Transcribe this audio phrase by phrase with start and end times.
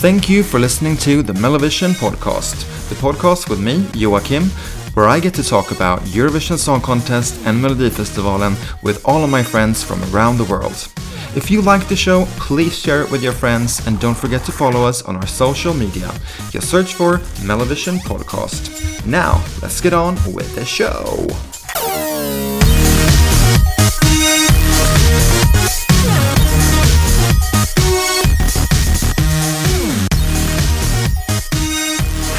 [0.00, 2.56] Thank you for listening to the MelloVision podcast,
[2.88, 4.44] the podcast with me, Joachim,
[4.94, 9.42] where I get to talk about Eurovision Song Contest and Melodifestivalen with all of my
[9.42, 10.88] friends from around the world.
[11.36, 14.52] If you like the show, please share it with your friends and don't forget to
[14.52, 16.10] follow us on our social media.
[16.48, 19.04] Just search for MelloVision Podcast.
[19.04, 21.26] Now, let's get on with the show.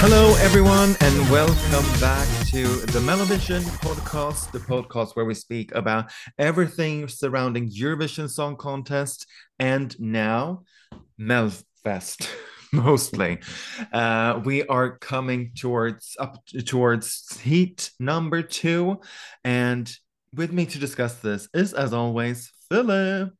[0.03, 6.11] Hello, everyone, and welcome back to the MelloVision podcast, the podcast where we speak about
[6.39, 9.27] everything surrounding Eurovision Song Contest
[9.59, 10.63] and now
[11.19, 12.27] Melfest.
[12.73, 13.41] Mostly,
[13.93, 19.01] uh, we are coming towards up towards heat number two,
[19.43, 19.95] and
[20.33, 23.33] with me to discuss this is, as always, Philip.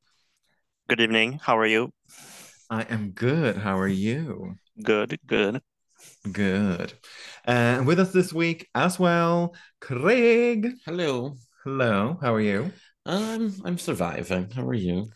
[0.87, 1.39] Good evening.
[1.41, 1.91] How are you?
[2.69, 3.57] I am good.
[3.57, 4.57] How are you?
[4.83, 5.63] Good, good.
[6.29, 6.93] Good.
[7.45, 10.73] And with us this week as well, Craig.
[10.85, 11.35] Hello.
[11.63, 12.17] Hello.
[12.21, 12.71] How are you?
[13.05, 14.51] Um, I'm surviving.
[14.51, 15.09] How are you?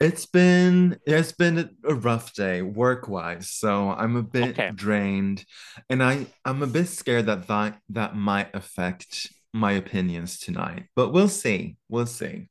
[0.00, 4.70] It's been it's been a rough day work-wise, so I'm a bit Okay.
[4.74, 5.44] drained,
[5.88, 10.86] and I I'm a bit scared that that that might affect my opinions tonight.
[10.96, 11.76] But we'll see.
[11.88, 12.48] We'll see.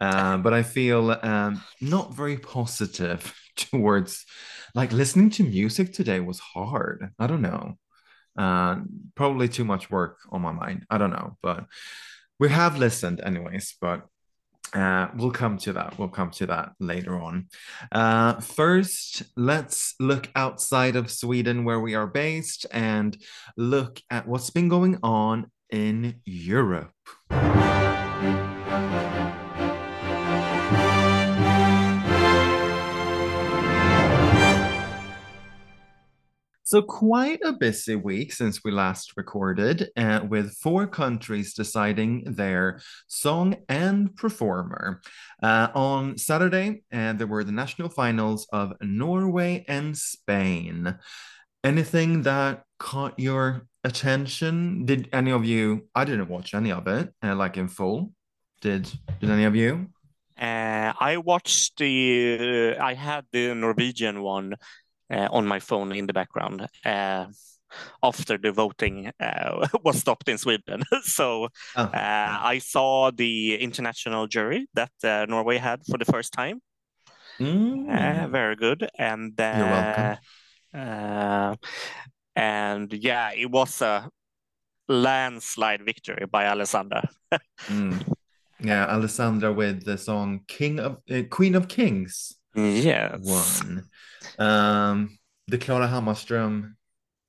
[0.00, 4.26] Uh, but I feel um, not very positive towards
[4.74, 7.10] like listening to music today was hard.
[7.18, 7.78] I don't know.
[8.36, 8.80] Uh,
[9.14, 10.84] probably too much work on my mind.
[10.90, 11.66] I don't know, but
[12.40, 13.76] we have listened anyways.
[13.80, 14.06] But
[14.74, 15.96] uh, we'll come to that.
[15.98, 17.46] We'll come to that later on.
[17.92, 23.16] Uh, first, let's look outside of Sweden, where we are based, and
[23.56, 26.92] look at what's been going on in Europe.
[36.66, 42.80] So, quite a busy week since we last recorded, uh, with four countries deciding their
[43.06, 45.02] song and performer.
[45.42, 50.96] Uh, on Saturday, uh, there were the national finals of Norway and Spain.
[51.62, 54.86] Anything that caught your attention?
[54.86, 55.86] Did any of you?
[55.94, 58.12] I didn't watch any of it, uh, like in full.
[58.62, 59.88] Did Did any of you?
[60.40, 62.76] Uh, I watched the.
[62.80, 64.56] I had the Norwegian one uh,
[65.30, 67.26] on my phone in the background uh,
[68.02, 70.82] after the voting uh, was stopped in Sweden.
[71.02, 71.90] so Oh, uh,
[72.54, 76.60] I saw the international jury that uh, Norway had for the first time.
[77.40, 77.88] mm.
[77.88, 80.16] Uh, very good, and You're welcome.
[80.74, 81.54] uh, uh,
[82.36, 84.08] and yeah, it was a
[84.88, 87.08] landslide victory by Alessandra.
[87.68, 87.98] Mm.
[88.60, 93.18] Yeah, Alessandra with the song "King of uh, Queen of Kings" Yes.
[93.22, 93.84] won.
[94.38, 95.18] Um,
[95.48, 96.74] the Klara Hammarström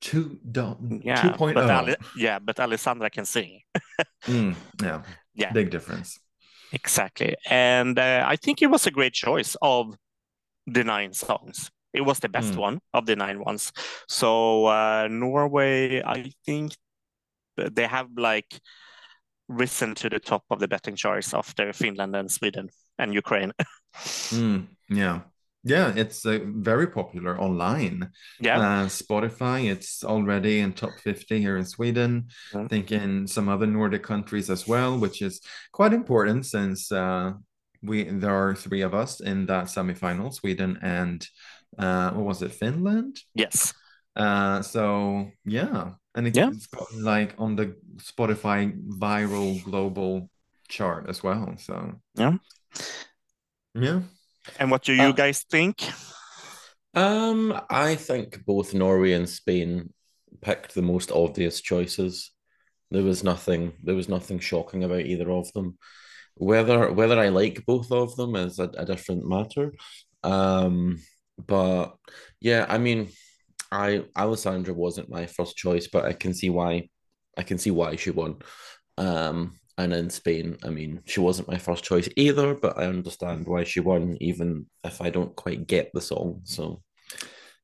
[0.00, 1.68] two dot Yeah, two point but oh.
[1.70, 3.60] Ale- yeah, but Alessandra can sing.
[4.28, 5.02] Mm, yeah,
[5.34, 5.52] Yeah.
[5.52, 6.18] big difference.
[6.72, 7.36] Exactly.
[7.48, 9.94] And uh, I think it was a great choice of
[10.66, 11.70] the nine songs.
[11.92, 12.60] It was the best Mm.
[12.60, 13.72] one of the nine ones.
[14.08, 16.72] So uh, Norway, I think
[17.56, 18.60] they have like
[19.48, 22.68] risen to the top of the betting charts after Finland and Sweden
[22.98, 23.52] and Ukraine.
[24.32, 25.22] Mm, yeah,
[25.66, 28.10] yeah, it's uh, very popular online.
[28.40, 28.58] yeah.
[28.60, 32.28] Uh, Spotify, it's already in top 50 here in Sweden.
[32.54, 32.62] Yeah.
[32.64, 35.40] I think in some other Nordic countries as well, which is
[35.72, 37.32] quite important since uh,
[37.82, 41.26] we there are three of us in that semifinal, Sweden and
[41.78, 43.16] uh, what was it, Finland?
[43.34, 43.74] yes.
[44.16, 46.48] Uh, so yeah, and it, Yeah.
[46.54, 50.30] it's got like on the Spotify viral global
[50.68, 51.54] chart as well.
[51.58, 51.74] So
[52.14, 52.38] Yeah.
[53.74, 54.00] yeah.
[54.58, 55.82] And what do you Uh, guys think?
[56.94, 59.92] Um, I think both Norway and Spain
[60.40, 62.32] picked the most obvious choices.
[62.90, 65.78] There was nothing there was nothing shocking about either of them.
[66.36, 69.72] Whether whether I like both of them is a, a different matter.
[70.22, 71.00] Um,
[71.38, 71.96] but
[72.40, 73.08] yeah, I mean,
[73.72, 76.88] I Alessandra wasn't my first choice, but I can see why
[77.36, 78.36] I can see why she won.
[78.98, 83.46] Um, and in Spain, I mean, she wasn't my first choice either, but I understand
[83.46, 86.40] why she won, even if I don't quite get the song.
[86.44, 86.82] So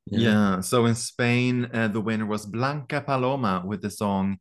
[0.07, 0.61] Yeah.
[0.61, 4.39] So in Spain, uh, the winner was Blanca Paloma with the song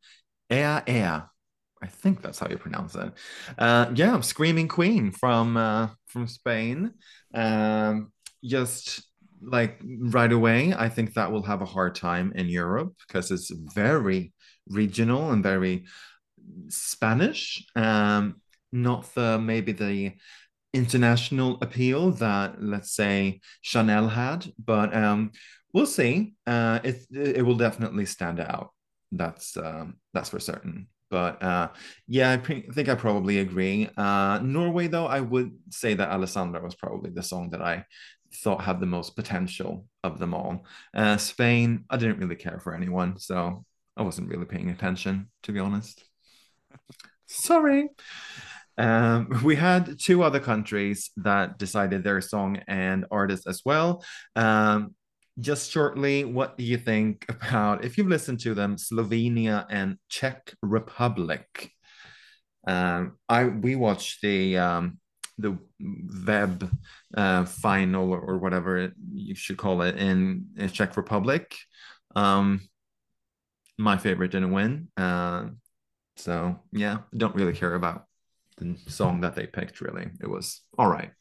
[0.51, 1.21] Ea Ea.
[1.83, 3.11] I think that's how you pronounce it.
[3.57, 6.93] Uh, yeah, Screaming Queen from uh, from Spain.
[7.33, 8.11] Um,
[8.43, 9.03] just
[9.41, 13.51] like right away, I think that will have a hard time in Europe because it's
[13.51, 14.33] very
[14.67, 15.85] regional and very
[16.69, 17.65] Spanish.
[17.75, 20.13] Um, not the maybe the
[20.73, 25.31] international appeal that let's say Chanel had, but um,
[25.73, 26.33] we'll see.
[26.47, 28.69] Uh, it it will definitely stand out.
[29.11, 30.87] That's um, that's for certain.
[31.09, 31.69] But uh,
[32.07, 33.89] yeah, I pre- think I probably agree.
[33.97, 37.85] Uh, Norway, though, I would say that Alessandra was probably the song that I
[38.33, 40.65] thought had the most potential of them all.
[40.93, 43.65] Uh, Spain, I didn't really care for anyone, so
[43.97, 46.01] I wasn't really paying attention, to be honest.
[47.25, 47.89] Sorry.
[48.77, 54.03] Um, we had two other countries that decided their song and artist as well.
[54.35, 54.95] Um,
[55.39, 60.53] just shortly, what do you think about if you've listened to them, Slovenia and Czech
[60.61, 61.71] Republic?
[62.67, 64.99] Um, I we watched the um,
[65.37, 65.57] the
[66.27, 66.69] web
[67.15, 71.55] uh, final or whatever you should call it in, in Czech Republic.
[72.15, 72.61] Um,
[73.77, 75.45] my favorite didn't win, uh,
[76.15, 78.05] so yeah, don't really care about
[78.57, 79.81] the song that they picked.
[79.81, 81.11] Really, it was all right.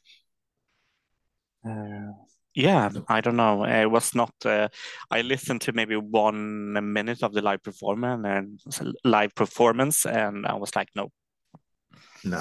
[1.66, 2.12] Uh,
[2.54, 3.64] yeah, I don't know.
[3.64, 4.34] It was not.
[4.44, 4.68] Uh,
[5.10, 10.54] I listened to maybe one minute of the live performance and live performance, and I
[10.54, 11.10] was like, no,
[12.24, 12.40] no,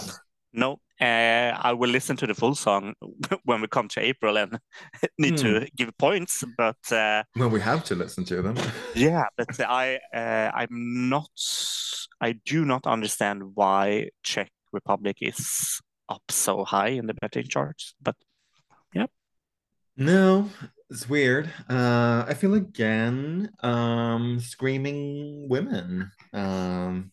[0.54, 0.80] no.
[1.02, 2.94] Uh, I will listen to the full song
[3.46, 4.60] when we come to April and
[5.18, 5.46] need hmm.
[5.46, 6.44] to give points.
[6.58, 8.58] But uh, well, we have to listen to them.
[8.96, 11.30] yeah, but I, uh, I'm not.
[12.22, 15.80] I do not understand why Czech Republic is
[16.10, 17.94] up so high in the betting charts.
[18.02, 18.16] But
[18.94, 19.06] yeah.
[19.96, 20.50] No,
[20.90, 21.50] it's weird.
[21.70, 27.12] Uh, I feel again, um, screaming women, um,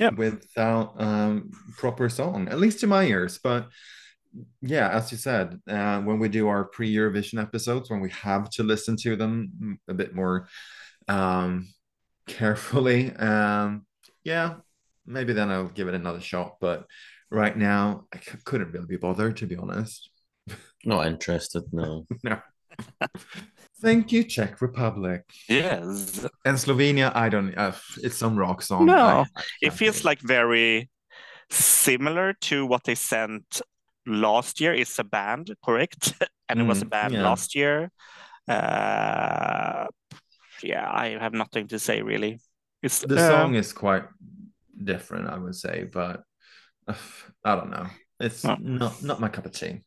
[0.00, 3.38] yeah, without um proper song, at least to my ears.
[3.42, 3.68] But
[4.60, 8.48] yeah, as you said, uh, when we do our pre Eurovision episodes, when we have
[8.50, 10.48] to listen to them a bit more
[11.08, 11.68] um
[12.28, 13.86] carefully, um,
[14.24, 14.56] yeah,
[15.06, 16.56] maybe then I'll give it another shot.
[16.60, 16.86] But
[17.30, 20.10] right now, I c- couldn't really be bothered, to be honest.
[20.84, 22.06] Not interested, no.
[22.24, 22.40] no.
[23.82, 25.22] Thank you, Czech Republic.
[25.48, 26.24] Yes.
[26.44, 27.52] And Slovenia, I don't.
[27.58, 28.86] Uh, it's some rock song.
[28.86, 30.88] No, I, I it feels like very
[31.50, 33.60] similar to what they sent
[34.06, 34.72] last year.
[34.72, 36.14] It's a band, correct?
[36.48, 37.22] and mm, it was a mm, band yeah.
[37.22, 37.90] last year.
[38.48, 39.86] Uh,
[40.62, 42.40] yeah, I have nothing to say really.
[42.82, 44.04] It's the uh, song is quite
[44.82, 46.22] different, I would say, but
[46.86, 46.94] uh,
[47.44, 47.86] I don't know.
[48.20, 48.56] It's no.
[48.60, 49.82] not not my cup of tea.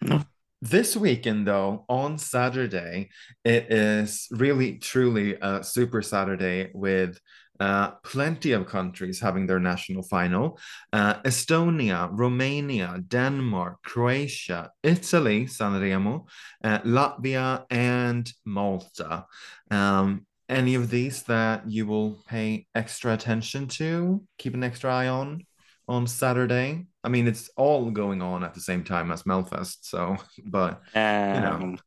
[0.00, 0.22] No.
[0.62, 3.08] This weekend, though, on Saturday,
[3.44, 7.18] it is really truly a super Saturday with
[7.58, 10.58] uh, plenty of countries having their national final.
[10.92, 16.26] Uh, Estonia, Romania, Denmark, Croatia, Italy, Sanremo,
[16.62, 19.24] uh, Latvia, and Malta.
[19.70, 25.08] Um, any of these that you will pay extra attention to, keep an extra eye
[25.08, 25.42] on?
[25.90, 26.86] on Saturday.
[27.02, 29.78] I mean, it's all going on at the same time as Melfest.
[29.82, 31.78] So, but um, you know, um,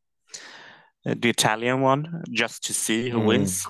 [1.05, 3.25] the Italian one, just to see who mm.
[3.25, 3.67] wins.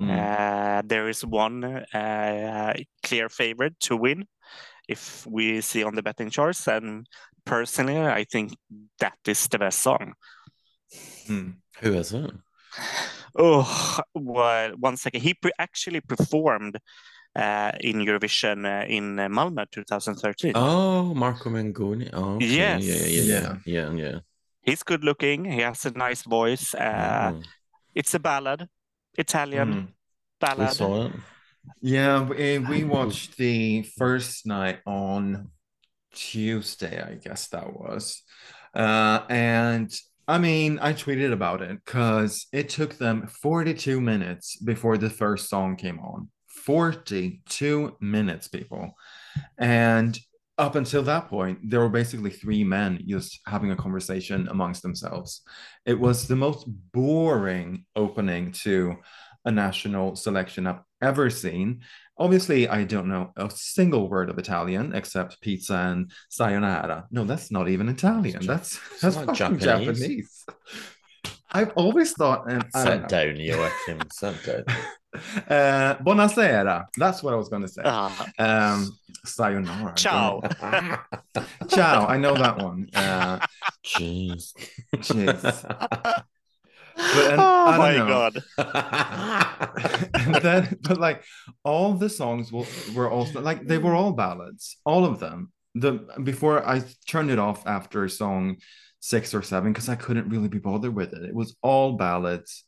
[0.00, 0.10] Mm.
[0.10, 4.26] Uh, there is one uh, clear favorite to win
[4.88, 6.68] if we see on the betting charts.
[6.68, 7.06] And
[7.44, 8.54] personally, I think
[9.00, 10.14] that is the best song.
[11.26, 11.56] Mm.
[11.80, 12.30] Who is it?
[13.40, 15.20] Oh, well, one second.
[15.20, 16.78] He pre- actually performed
[17.38, 20.52] uh, in Eurovision uh, in uh, Malmö 2013.
[20.54, 22.10] Oh, Marco Mengoni.
[22.12, 22.46] Oh, okay.
[22.46, 22.84] yes.
[22.84, 24.20] Yeah, yeah, yeah, yeah, yeah.
[24.62, 25.44] He's good looking.
[25.44, 26.74] He has a nice voice.
[26.74, 27.40] Oh.
[27.94, 28.68] It's a ballad,
[29.16, 29.86] Italian mm.
[30.40, 30.68] ballad.
[30.68, 31.12] We saw it.
[31.80, 35.50] Yeah, we, we watched the first night on
[36.14, 38.22] Tuesday, I guess that was.
[38.74, 39.92] Uh, and
[40.26, 45.48] I mean, I tweeted about it because it took them 42 minutes before the first
[45.48, 46.28] song came on.
[46.68, 48.92] 42 minutes, people.
[49.56, 50.18] And
[50.58, 55.40] up until that point, there were basically three men just having a conversation amongst themselves.
[55.86, 58.96] It was the most boring opening to
[59.46, 61.80] a national selection I've ever seen.
[62.18, 67.06] Obviously, I don't know a single word of Italian except pizza and sayonara.
[67.10, 68.44] No, that's not even Italian.
[68.44, 69.64] That's that's Japanese.
[69.64, 70.44] Japanese.
[71.50, 72.50] I've always thought.
[72.50, 74.02] And Sit down, Joachim.
[74.12, 74.64] Sit down.
[75.48, 76.86] Uh, buonasera.
[76.96, 77.82] That's what I was going to say.
[77.84, 79.94] Uh, um, sayonara.
[79.96, 80.42] Ciao.
[81.68, 82.06] Ciao.
[82.06, 82.88] I know that one.
[82.94, 83.44] Uh,
[83.84, 84.52] Jeez.
[84.96, 86.24] Jeez.
[87.14, 88.08] But, and, oh my know.
[88.08, 88.42] god!
[90.14, 91.22] and then, but like
[91.62, 95.52] all the songs were, were also like they were all ballads, all of them.
[95.76, 98.56] The before I turned it off after song
[98.98, 101.22] six or seven because I couldn't really be bothered with it.
[101.22, 102.64] It was all ballads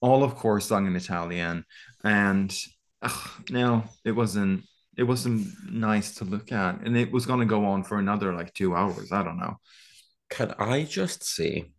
[0.00, 1.64] all of course sung in Italian,
[2.04, 2.54] and
[3.02, 4.64] ugh, no, it wasn't.
[4.96, 8.34] It wasn't nice to look at, and it was going to go on for another
[8.34, 9.12] like two hours.
[9.12, 9.56] I don't know.
[10.28, 11.72] Can I just say,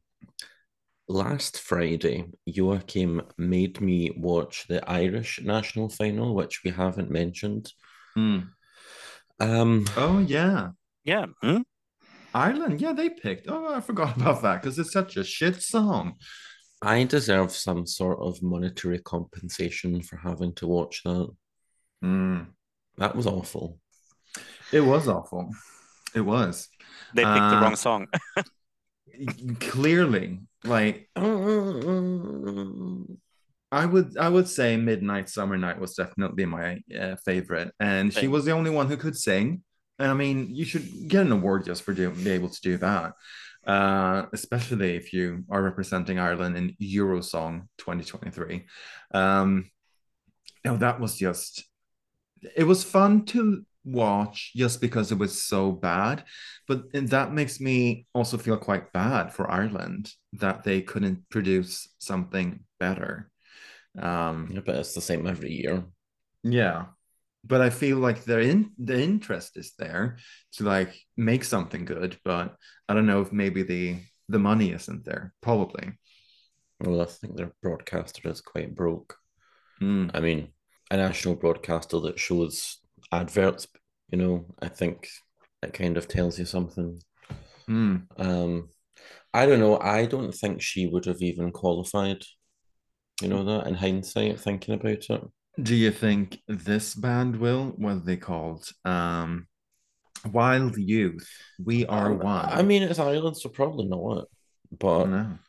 [1.08, 7.72] last Friday, Joachim made me watch the Irish national final, which we haven't mentioned.
[8.18, 8.50] Mm.
[9.40, 10.70] Um, Oh yeah,
[11.04, 11.26] Yeah.
[11.42, 11.62] hmm?
[12.34, 12.80] Ireland.
[12.80, 13.48] Yeah, they picked.
[13.50, 16.16] Oh, I forgot about that because it's such a shit song.
[16.82, 21.30] I deserve some sort of monetary compensation for having to watch that.
[22.04, 22.48] Mm.
[22.98, 23.80] That was awful.
[24.72, 25.52] It was awful.
[26.16, 26.68] It was
[27.14, 28.08] They picked the Uh, wrong song.
[29.60, 31.10] clearly like
[33.72, 38.28] I would I would say Midnight Summer Night was definitely my uh, favorite, and she
[38.28, 39.64] was the only one who could sing.
[39.98, 42.78] And I mean, you should get an award just for do, be able to do
[42.78, 43.14] that,
[43.68, 48.66] uh, especially if you are representing Ireland in Eurosong 2023.
[49.14, 49.70] Um,
[50.66, 51.64] no, that was just
[52.56, 56.24] it was fun to watch just because it was so bad,
[56.68, 62.62] but that makes me also feel quite bad for Ireland that they couldn't produce something
[62.80, 63.30] better.
[64.00, 65.86] Um, Yeah, but it's the same every year.
[66.44, 66.88] yeah,
[67.44, 70.18] but I feel like the in the interest is there
[70.54, 72.56] to like make something good, but
[72.88, 73.98] I don't know if maybe the
[74.30, 75.34] the money isn't there.
[75.42, 75.94] Probably.
[76.80, 79.16] Well, I think their broadcaster is quite broke.
[79.82, 80.12] Mm.
[80.14, 80.50] I mean,
[80.90, 82.80] a national broadcaster that shows
[83.12, 83.68] adverts,
[84.10, 85.08] you know, I think
[85.62, 87.00] it kind of tells you something.
[87.70, 88.08] Mm.
[88.18, 88.70] Um,
[89.34, 89.80] I don't know.
[89.80, 92.24] I don't think she would have even qualified.
[93.22, 95.22] You know that in hindsight, thinking about it.
[95.62, 97.68] Do you think this band will?
[97.78, 98.70] What are they called?
[98.86, 99.48] Um,
[100.32, 101.28] Wild Youth.
[101.64, 102.46] We are one.
[102.50, 104.28] I mean, it's Ireland, so probably not.
[104.78, 105.40] But don't.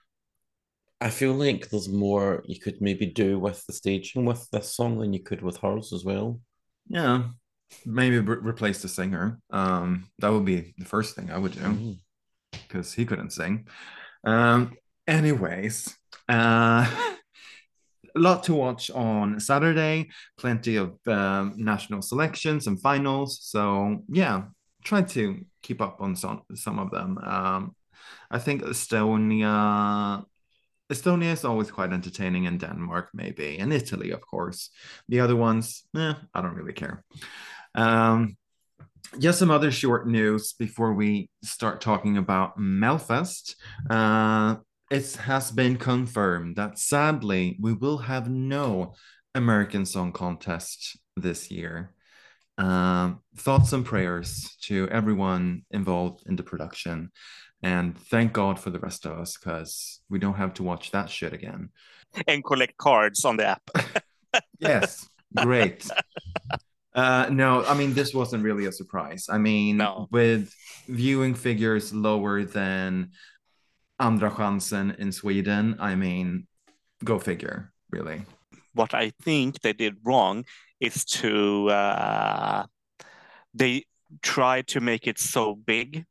[1.00, 4.98] I feel like there's more you could maybe do with the staging with this song
[4.98, 6.40] than you could with hers as well.
[6.88, 7.24] Yeah,
[7.84, 9.40] maybe re- replace the singer.
[9.50, 11.98] Um, that would be the first thing I would do Mm.
[12.52, 13.66] because he couldn't sing.
[14.24, 14.74] Um,
[15.06, 15.96] anyways,
[16.28, 16.86] uh,
[18.16, 20.08] a lot to watch on Saturday.
[20.38, 23.38] Plenty of um, national selections and finals.
[23.42, 24.44] So yeah,
[24.84, 27.18] try to keep up on some some of them.
[27.18, 27.76] Um,
[28.30, 30.24] I think Estonia.
[30.90, 34.68] Estonia is always quite entertaining, and Denmark maybe, and Italy, of course.
[35.08, 37.02] The other ones, eh, I don't really care.
[37.74, 38.36] Um,
[39.18, 43.54] just some other short news before we start talking about Melfest.
[43.88, 44.56] Uh,
[44.92, 48.94] it has been confirmed that sadly we will have no
[49.34, 51.94] American Song Contest this year.
[52.58, 57.10] Um, thoughts and prayers to everyone involved in the production.
[57.62, 61.08] And thank God for the rest of us because we don't have to watch that
[61.08, 61.70] shit again.
[62.28, 63.62] and collect cards on the app.
[64.58, 65.86] Yes, great.
[66.94, 69.26] Uh, no, I mean, this wasn't really a surprise.
[69.28, 70.08] I mean, No.
[70.10, 70.52] with
[70.88, 73.10] viewing figures lower than
[73.98, 76.46] Andra Chansen in Sweden, I mean,
[77.04, 78.24] go figure, really.
[78.74, 80.44] What I think they did wrong
[80.80, 82.64] is to uh,
[83.54, 83.84] they
[84.22, 86.04] tried to make it so big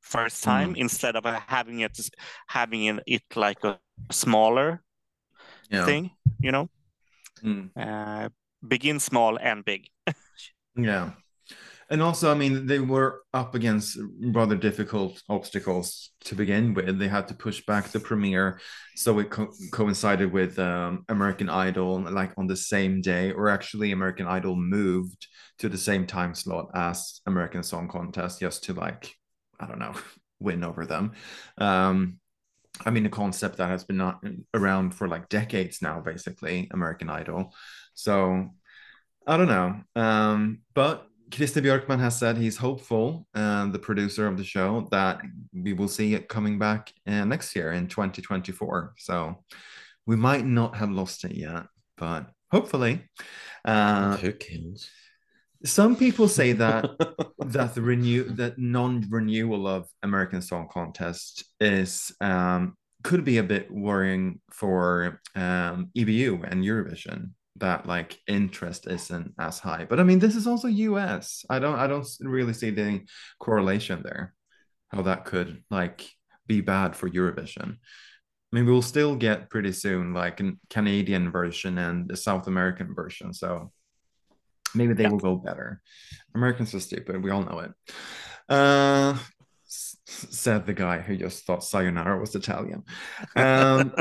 [0.00, 1.98] first time instead of having it
[2.46, 3.78] having it like a
[4.10, 4.82] smaller
[5.70, 5.84] Yeah.
[5.84, 6.10] thing.
[6.40, 6.68] You know,
[7.42, 7.70] Mm.
[7.76, 8.28] uh,
[8.66, 9.88] begin small and big.
[10.76, 11.10] Yeah.
[11.90, 16.98] And also, I mean, they were up against rather difficult obstacles to begin with.
[16.98, 18.60] They had to push back the premiere,
[18.94, 23.92] so it co- coincided with um, American Idol, like on the same day, or actually,
[23.92, 25.26] American Idol moved
[25.60, 29.14] to the same time slot as American Song Contest, just to like,
[29.58, 29.94] I don't know,
[30.40, 31.12] win over them.
[31.56, 32.18] Um,
[32.84, 34.22] I mean, a concept that has been not
[34.54, 37.54] around for like decades now, basically, American Idol.
[37.94, 38.50] So
[39.26, 39.80] I don't know.
[40.00, 45.20] Um, but Christer Björkman has said he's hopeful, uh, the producer of the show, that
[45.52, 48.94] we will see it coming back uh, next year in 2024.
[48.98, 49.44] So
[50.06, 51.66] we might not have lost it yet,
[51.96, 53.04] but hopefully.
[53.64, 54.90] Uh, Who cares?
[55.64, 56.90] some people say that
[57.38, 63.70] that the renew that non-renewal of American Song Contest is um, could be a bit
[63.70, 67.30] worrying for um, EBU and Eurovision
[67.60, 69.86] that like interest isn't as high.
[69.88, 71.44] But I mean, this is also US.
[71.50, 73.02] I don't I don't really see the
[73.40, 74.34] correlation there.
[74.88, 76.08] How that could like
[76.46, 77.76] be bad for Eurovision.
[78.52, 82.94] I mean, we'll still get pretty soon like a Canadian version and the South American
[82.94, 83.34] version.
[83.34, 83.72] So
[84.74, 85.10] maybe they Yeah.
[85.10, 85.82] will go better.
[86.34, 87.22] Americans are stupid.
[87.22, 87.72] We all know it.
[88.48, 89.18] Uh,
[89.66, 92.84] said the guy who just thought sayonara was Italian.
[93.36, 93.92] Um,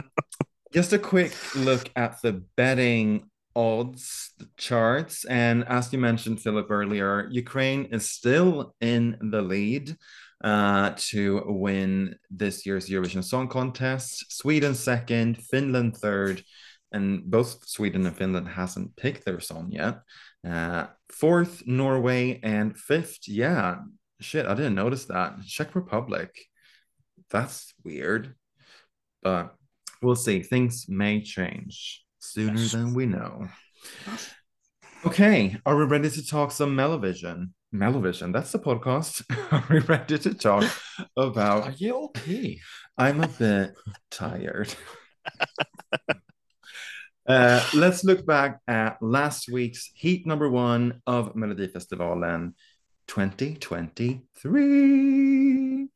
[0.74, 5.26] just a quick look at the betting odds charts.
[5.26, 9.98] And as you mentioned, Philip, earlier, Ukraine is still in the lead
[10.44, 14.32] uh, to win this year's Eurovision Song Contest.
[14.32, 16.44] Sweden second, Finland third,
[16.92, 20.02] and both Sweden and Finland hasn't picked their song yet.
[20.48, 23.78] Uh, fourth, Norway, and fifth, yeah,
[24.22, 25.44] shit, I didn't notice that.
[25.48, 26.30] Czech Republic.
[27.32, 28.36] That's weird,
[29.24, 29.56] but
[30.02, 30.44] we'll see.
[30.44, 32.72] Things may change sooner Yes.
[32.74, 33.48] than we know.
[35.05, 37.51] Okay, are we ready to talk some MelloVision?
[37.74, 39.24] MelloVision, that's the podcast.
[39.51, 40.63] Are we ready to talk
[41.17, 41.63] about?
[41.63, 42.60] Are you okay?
[42.98, 43.74] I'm a bit
[44.10, 44.74] tired.
[47.27, 52.53] Uh, let's look back at last week's heat number one of Melodifestivalen
[53.07, 55.89] 2023.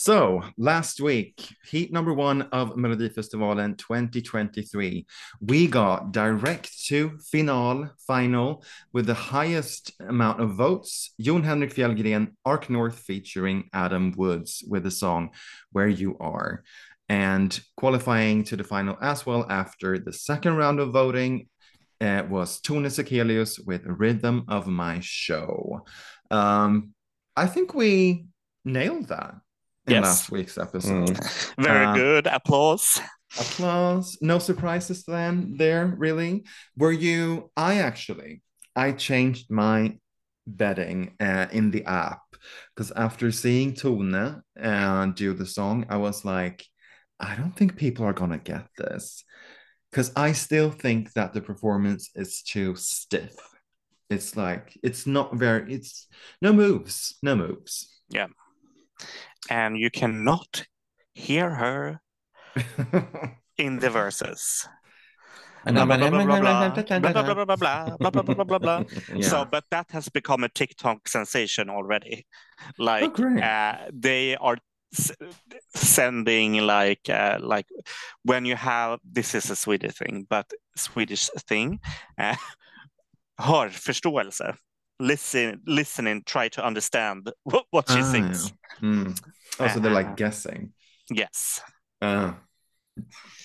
[0.00, 5.04] So, last week, heat number one of Melodifestivalen 2023,
[5.40, 8.62] we got direct to final, final
[8.92, 11.14] with the highest amount of votes.
[11.20, 15.30] Jon Henrik Fjällgren, Ark North featuring Adam Woods with the song
[15.72, 16.62] Where You Are.
[17.08, 21.48] And qualifying to the final as well after the second round of voting
[22.00, 25.84] uh, was Tone Sekelius with Rhythm of My Show.
[26.30, 26.94] Um,
[27.36, 28.26] I think we
[28.64, 29.34] nailed that
[29.88, 30.04] in Yes.
[30.04, 31.08] last week's episode.
[31.16, 31.54] Mm.
[31.64, 32.26] Very Uh, good.
[32.26, 33.00] Applause.
[33.38, 34.18] Applause.
[34.20, 36.44] No surprises then there, really?
[36.76, 37.50] Were you?
[37.56, 38.42] I actually,
[38.76, 39.98] I changed my
[40.46, 42.22] betting uh, in the app
[42.74, 44.14] because after seeing Tone
[44.60, 46.64] uh, do the song, I was like,
[47.20, 49.24] I don't think people are gonna get this
[49.90, 53.34] because I still think that the performance is too stiff.
[54.08, 55.74] It's like it's not very.
[55.74, 56.06] It's
[56.40, 58.00] no moves, no moves.
[59.50, 60.66] And you cannot
[61.14, 62.00] hear her
[63.56, 64.68] in the verses.
[67.00, 67.96] Blah, blah, blah, blah, blah, blah.
[67.98, 68.82] Blah, blah, blah, blah.
[69.22, 72.26] So, but that has become a TikTok sensation already.
[72.78, 74.58] Like, oh, uh, they are
[74.92, 75.12] s-
[75.74, 77.66] sending like uh, like
[78.24, 81.80] when you have this is a Swedish thing, but Swedish thing.
[82.18, 82.36] Uh,
[83.38, 84.56] hör förståelse.
[85.00, 88.52] Listen, listening, try to understand what, what she Ah, sings.
[88.82, 89.20] Mm.
[89.60, 90.72] Oh, so they're like guessing.
[91.10, 91.60] Yes.
[92.02, 92.32] Uh,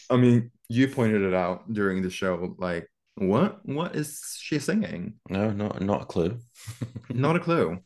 [0.10, 2.56] I mean, you pointed it out during the show.
[2.58, 3.60] Like, what?
[3.66, 5.16] What is she singing?
[5.30, 6.40] No, not not a clue.
[7.10, 7.78] Not a clue.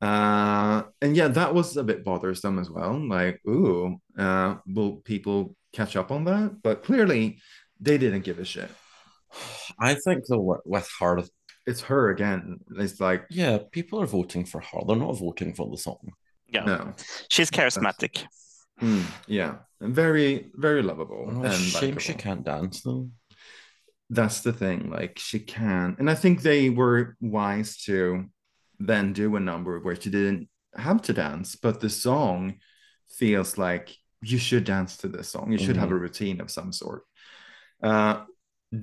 [0.00, 2.98] Uh, and yeah, that was a bit bothersome as well.
[3.08, 6.60] Like, ooh, uh, will people catch up on that?
[6.60, 7.38] But clearly,
[7.78, 8.68] they didn't give a shit.
[9.78, 11.22] I think the with- with her,
[11.66, 12.60] It's her again.
[12.76, 14.80] It's like, yeah, people are voting for her.
[14.86, 16.12] They're not voting for the song.
[16.48, 16.64] Yeah.
[16.64, 16.92] no,
[17.28, 18.24] She's charismatic.
[18.80, 23.08] Mm, yeah, very, very lovable Oh, and shame she can't dance though.
[24.10, 28.24] that's the thing like she can and i think they were wise to
[28.78, 32.54] then do a number where she didn't have to dance but the song
[33.08, 36.72] feels like you should dance to this song you should have a routine of some
[36.72, 37.04] sort
[37.82, 38.22] uh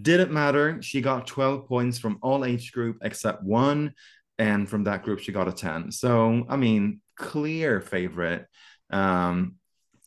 [0.01, 3.93] didn't matter she got 12 points from all age group except one
[4.37, 8.45] and from that group she got a 10 so i mean clear favorite
[8.91, 9.55] um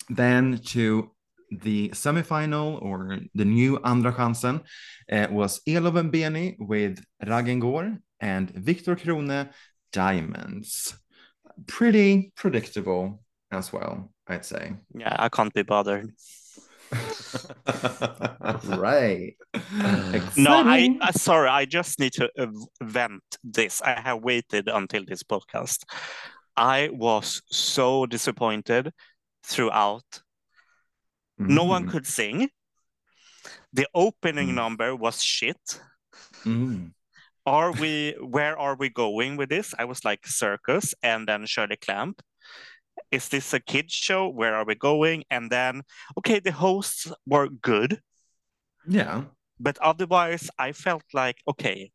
[0.09, 1.11] then to
[1.61, 4.63] the semifinal or the new Andra chansen
[5.11, 9.51] uh, was Elof Beni with Raggen går and Victor Crone
[9.93, 10.95] Diamonds.
[11.67, 14.73] Pretty predictable as well, I'd say.
[14.95, 16.11] Yeah, I can't be bothered.
[18.65, 19.35] Right.
[20.37, 20.99] No, I, Exciting.
[21.01, 22.47] I sorry, I just need to uh,
[22.83, 23.81] vent this.
[23.83, 25.85] I have waited until this podcast.
[26.57, 28.93] I was so disappointed
[29.45, 30.05] throughout.
[31.39, 32.51] No one Mm, could sing.
[33.73, 34.55] The opening Mm.
[34.55, 35.81] number was shit.
[36.45, 36.93] mm.
[37.45, 39.75] Are we where are we going with this?
[39.79, 42.23] I was like circus and then Shirley Clamp.
[43.13, 44.29] Is this a kids show?
[44.29, 45.25] Where are we going?
[45.31, 45.83] And then
[46.19, 48.01] okay, the hosts were good.
[48.89, 49.25] Yeah.
[49.61, 51.93] but otherwise i felt like okay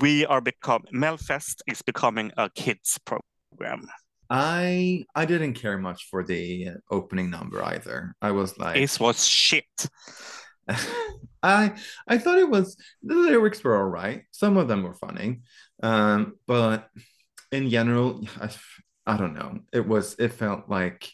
[0.00, 3.86] we are become melfest is becoming a kids program
[4.30, 8.16] I I didn't care much for the opening number either.
[8.22, 9.68] I was like it was shit
[11.42, 11.74] I
[12.08, 14.22] I thought it was the lyrics were all right.
[14.30, 15.42] Some of them were funny,
[15.82, 16.88] um, but
[17.52, 18.48] in general, I,
[19.06, 19.60] I don't know.
[19.72, 21.10] It was it felt like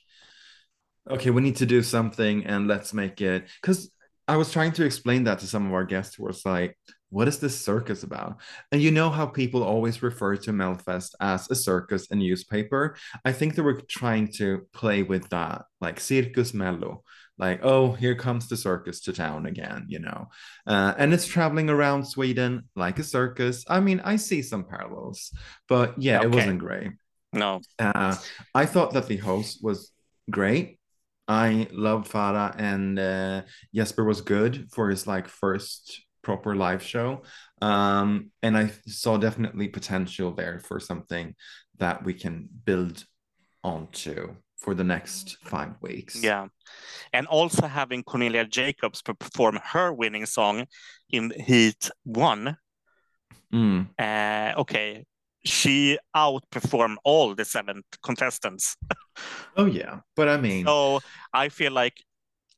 [1.09, 3.91] okay, we need to do something and let's make it because
[4.29, 7.27] I was trying to explain that to some of our guests who was like, what
[7.27, 8.37] is this circus about?
[8.71, 12.97] And you know how people always refer to Melfest as a circus and newspaper.
[13.25, 17.03] I think they were trying to play with that, like Circus Mello,
[17.41, 20.29] like oh here comes the circus to town again you know
[20.67, 25.33] uh, and it's traveling around sweden like a circus i mean i see some parallels
[25.67, 26.27] but yeah okay.
[26.27, 26.93] it wasn't great
[27.33, 28.15] no uh,
[28.55, 29.93] i thought that the host was
[30.31, 30.79] great
[31.29, 33.43] i loved farah and uh,
[33.75, 37.23] jesper was good for his like first proper live show
[37.63, 41.35] um, and i saw definitely potential there for something
[41.79, 43.05] that we can build
[43.65, 46.23] onto for the next five weeks.
[46.23, 46.49] Yeah.
[47.13, 50.67] And also having Cornelia Jacobs perform her winning song
[51.11, 52.57] in Heat One.
[53.53, 53.89] Mm.
[53.99, 55.05] Uh, okay.
[55.45, 58.77] She outperformed all the seven contestants.
[59.57, 60.01] oh, yeah.
[60.17, 61.01] But I mean, so
[61.33, 61.95] I feel like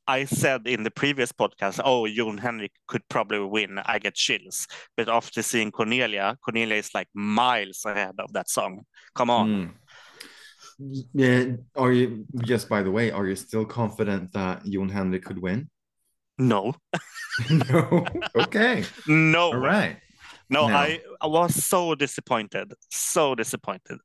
[0.07, 3.79] I said in the previous podcast, oh, Jon Henrik could probably win.
[3.85, 4.67] I get chills.
[4.97, 8.81] But after seeing Cornelia, Cornelia is like miles ahead of that song.
[9.15, 9.49] Come on.
[9.49, 11.07] Mm.
[11.13, 11.45] Yeah.
[11.75, 15.69] Are you just by the way, are you still confident that Jon Henrik could win?
[16.37, 16.75] No.
[17.49, 18.05] no.
[18.35, 18.83] Okay.
[19.07, 19.53] No.
[19.53, 19.97] All right.
[20.49, 22.73] No, no, I, I was so disappointed.
[22.91, 23.99] So disappointed.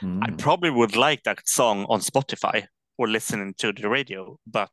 [0.00, 0.20] Mm.
[0.22, 4.70] I probably would like that song on Spotify or listening to the radio, but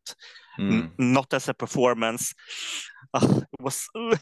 [0.60, 0.92] mm.
[0.98, 2.34] not as a performance.
[3.14, 4.18] Uh, it was uh,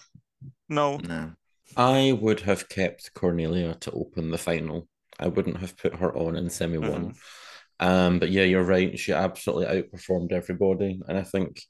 [0.69, 0.97] no.
[0.97, 1.31] No.
[1.77, 4.87] I would have kept Cornelia to open the final.
[5.19, 7.11] I wouldn't have put her on in semi one.
[7.11, 7.87] Mm-hmm.
[7.87, 8.99] Um, but yeah, you're right.
[8.99, 11.61] She absolutely outperformed everybody, and I think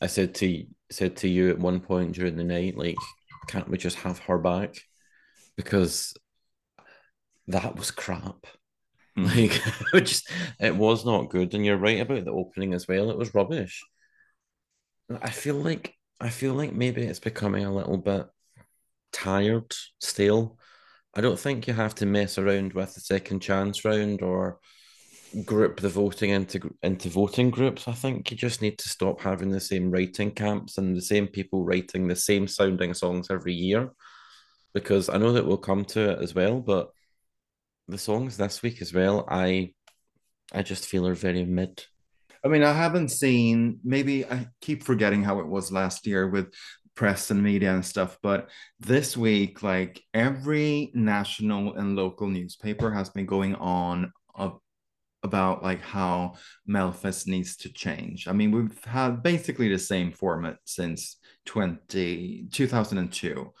[0.00, 2.96] I said to said to you at one point during the night, like,
[3.46, 4.74] can't we just have her back?
[5.56, 6.14] Because
[7.48, 8.46] that was crap.
[9.16, 9.24] Mm-hmm.
[9.26, 9.62] Like,
[9.94, 10.28] it just
[10.58, 11.54] it was not good.
[11.54, 13.10] And you're right about the opening as well.
[13.10, 13.84] It was rubbish.
[15.22, 18.26] I feel like I feel like maybe it's becoming a little bit
[19.12, 20.58] tired, stale.
[21.14, 24.58] I don't think you have to mess around with the second chance round or
[25.44, 27.88] group the voting into into voting groups.
[27.88, 31.26] I think you just need to stop having the same writing camps and the same
[31.26, 33.90] people writing the same sounding songs every year.
[34.72, 36.90] Because I know that we'll come to it as well, but
[37.86, 39.72] the songs this week as well, I
[40.52, 41.84] I just feel are very mid.
[42.44, 46.52] I mean, I haven't seen maybe I keep forgetting how it was last year with
[46.94, 48.18] press and media and stuff.
[48.22, 54.58] But this week, like every national and local newspaper has been going on of,
[55.24, 56.34] about like how
[56.68, 58.28] Melfest needs to change.
[58.28, 63.52] I mean, we've had basically the same format since 20, 2002.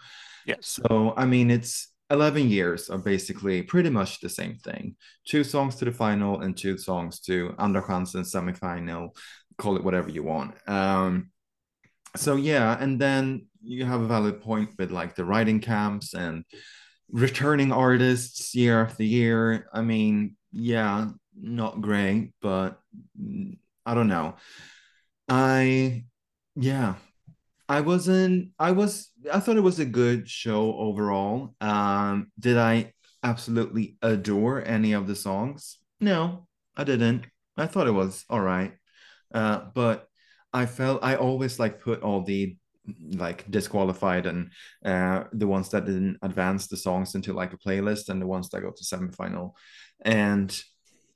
[0.46, 0.80] Yes.
[0.86, 4.94] So, I mean, it's 11 years of basically pretty much the same thing.
[5.26, 9.16] Two songs to the final and two songs to Andra chansen semifinal.
[9.58, 10.54] Call it whatever you want.
[10.68, 11.30] Um,
[12.16, 16.44] so yeah and then you have a valid point with like the writing camps and
[17.10, 21.08] returning artists year after year i mean yeah
[21.40, 22.80] not great but
[23.86, 24.36] i don't know.
[25.28, 26.04] I
[26.56, 26.94] yeah.
[27.68, 31.54] I wasn't i was i thought it was a good show overall.
[31.60, 32.92] Um did i
[33.22, 35.78] absolutely adore any of the songs?
[36.00, 37.26] No i didn't.
[37.56, 38.72] I thought it was all right.
[39.32, 40.08] Uh but
[40.52, 42.56] I felt I always like put all the
[43.12, 44.50] like disqualified and
[44.84, 48.48] uh, the ones that didn't advance the songs into like a playlist and the ones
[48.50, 49.52] that go to semifinal.
[50.02, 50.56] And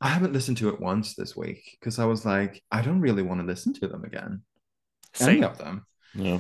[0.01, 3.23] I haven't listened to it once this week because I was like, I don't really
[3.23, 4.43] want to listen to them again.
[5.15, 5.29] Same.
[5.29, 5.85] Any of them.
[6.15, 6.39] Yeah.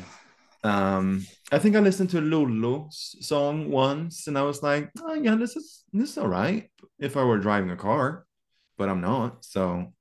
[0.64, 5.34] Um, I think I listened to Lulu's song once and I was like, oh yeah,
[5.34, 8.26] this is this is all right if I were driving a car,
[8.76, 9.44] but I'm not.
[9.44, 9.92] So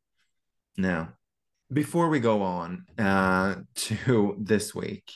[0.78, 1.10] now,
[1.72, 5.12] before we go on uh, to this week,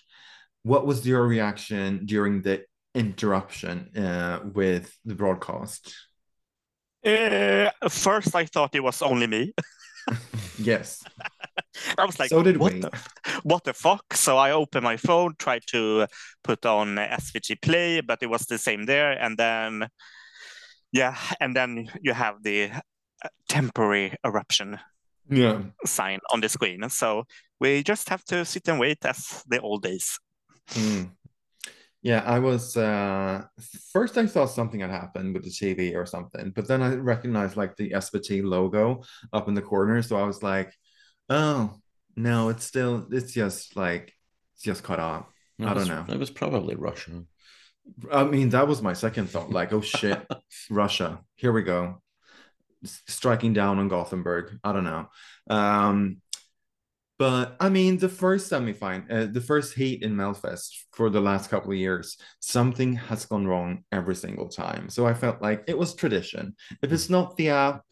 [0.64, 5.96] what was your reaction during the interruption uh, with the broadcast?
[7.04, 9.54] Uh, first, I thought it was only me.
[10.58, 11.04] yes.
[11.98, 12.80] I was like, so did what we.
[12.82, 12.92] The,
[13.44, 14.14] what the fuck?
[14.14, 16.08] So I opened my phone, tried to
[16.44, 19.12] put on SVT Play, but it was the same there.
[19.12, 19.88] And then,
[20.92, 22.72] yeah, and then you have the
[23.24, 24.80] uh, temporary eruption
[25.30, 25.62] yeah.
[25.86, 26.88] sign on the screen.
[26.90, 27.26] So
[27.60, 30.20] we just have to sit and wait as the old days.
[30.72, 31.12] Mm.
[32.02, 33.44] Yeah, I was uh
[33.94, 37.58] first I thought something had happened with the TV or something, but then I recognized
[37.58, 40.02] like the SVT logo up in the corner.
[40.02, 40.74] So I was like,
[41.30, 41.76] oh
[42.16, 44.14] no, it's still it's just like
[44.56, 45.28] it's just cut off.
[45.60, 46.06] It I don't know.
[46.10, 47.24] It was probably Russia.
[48.12, 49.52] I mean, that was my second thought.
[49.52, 50.26] Like, oh shit,
[50.70, 51.20] Russia.
[51.36, 52.02] Here we go
[52.84, 54.58] striking down on Gothenburg.
[54.64, 55.08] I don't know.
[55.50, 56.18] Um,
[57.22, 61.52] but I mean, the first semifinal, uh, the first heat in Melfest for the last
[61.52, 64.90] couple of years, something has gone wrong every single time.
[64.90, 66.56] So I felt like it was tradition.
[66.82, 67.84] If it's not the app,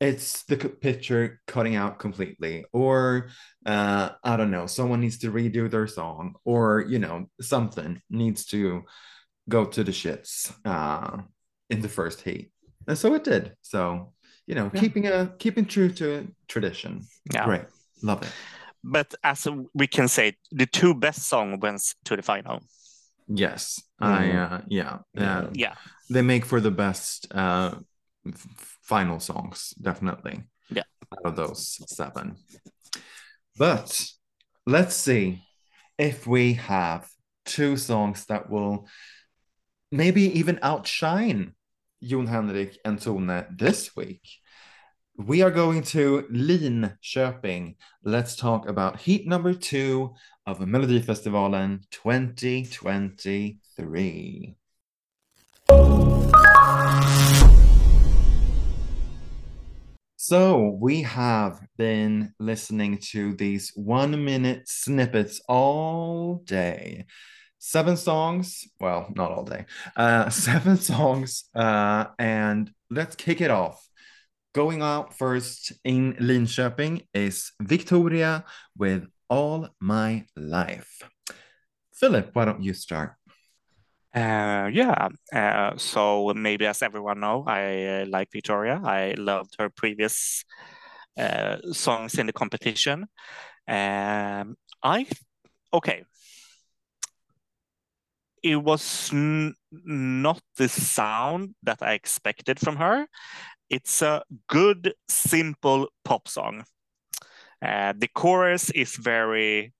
[0.00, 3.28] it's the picture cutting out completely or
[3.64, 8.44] uh i don't know someone needs to redo their song or you know something needs
[8.44, 8.82] to
[9.48, 11.22] go to the shits uh
[11.70, 12.50] in the first heat
[12.88, 14.12] and so it did so
[14.48, 14.80] you know yeah.
[14.80, 17.00] keeping a keeping true to tradition
[17.32, 17.44] yeah.
[17.44, 17.64] great
[18.02, 18.32] love it
[18.84, 22.60] but as we can say the two best song went to the final
[23.28, 24.06] yes mm.
[24.06, 25.74] i uh, yeah uh, yeah
[26.10, 27.74] they make for the best uh
[28.84, 30.42] final songs, definitely.
[30.70, 30.82] Yeah.
[31.12, 32.36] Out of those seven.
[33.58, 34.06] But
[34.66, 35.42] let's see
[35.98, 37.08] if we have
[37.44, 38.88] two songs that will
[39.92, 41.54] maybe even outshine
[42.02, 44.22] Jon Henrik and Tone this week.
[45.16, 47.76] We are going to Linköping.
[48.02, 50.12] Let's talk about heat number two
[50.44, 54.56] of Melody Melodifestivalen 2023.
[60.16, 67.04] So we have been listening to these one minute snippets all day.
[67.60, 71.44] Seven songs, well, not all day, uh, seven songs.
[71.54, 73.80] Uh, and let's kick it off.
[74.54, 78.44] Going out first in Linköping is Victoria
[78.78, 81.02] with All My Life.
[81.92, 83.14] Philip, why don't you start?
[84.14, 88.80] Uh, yeah, uh, so maybe as everyone know, I uh, like Victoria.
[88.84, 90.44] I loved her previous
[91.18, 93.06] uh, songs in the competition.
[93.66, 95.06] Um, I
[95.72, 96.04] okay.
[98.44, 103.06] It was not the sound that I expected from her.
[103.70, 106.64] It's a good, simple pop song.
[107.62, 109.72] Uh, the chorus is very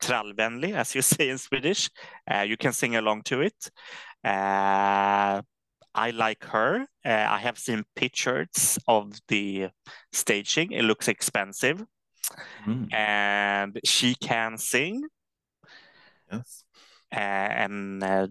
[0.00, 1.90] trallvänlig, as you say in Swedish.
[2.26, 3.70] Uh, you can sing along to it.
[4.24, 5.42] Uh,
[5.94, 6.86] I like her.
[7.04, 9.68] Uh, I have seen pictures of the
[10.10, 10.72] staging.
[10.72, 11.84] It looks expensive.
[12.66, 12.92] Mm.
[12.94, 15.02] And she can sing.
[16.32, 16.63] Yes.
[17.16, 18.28] And uh,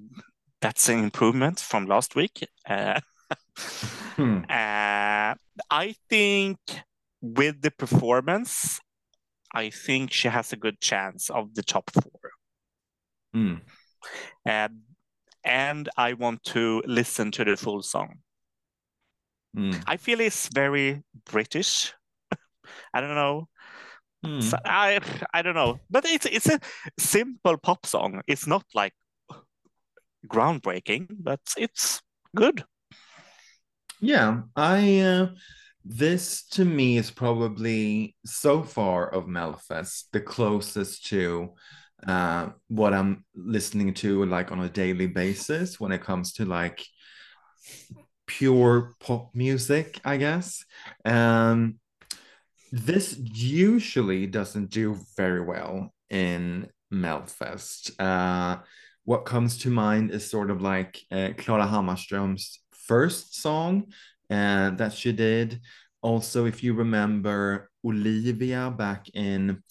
[0.61, 2.47] that's an improvement from last week.
[2.67, 2.99] Uh,
[4.15, 4.39] hmm.
[4.49, 5.35] Uh,
[5.69, 6.57] I think
[7.21, 8.79] with the performance
[9.53, 12.31] I think she has a good chance of the top four.
[13.35, 13.61] Mm.
[14.45, 14.81] And,
[15.43, 18.19] and I want to listen to the full song.
[19.55, 19.83] Mm.
[19.85, 21.93] I feel it's very British.
[22.93, 23.47] I don't know.
[24.23, 24.41] Mm.
[24.41, 24.99] So I
[25.33, 26.59] I don't know, but it's it's a
[26.97, 28.21] simple pop song.
[28.27, 28.93] It's not like
[30.27, 32.01] groundbreaking, but it's
[32.36, 32.63] good.
[33.99, 35.27] Yeah, I uh,
[35.86, 41.53] this to me is probably so far of Melfest the closest to
[42.07, 46.86] uh, what I'm listening to like on a daily basis when it comes to like
[48.25, 50.65] pure pop music, I guess.
[51.05, 51.79] Um,
[52.73, 57.91] this usually doesn't do very well in Melfest.
[57.99, 58.57] Uh,
[59.05, 63.93] what comes to mind is sort of like uh, Klara Hammarström's first song,
[64.27, 65.62] and that she did.
[66.01, 69.62] Also, if you remember Olivia back in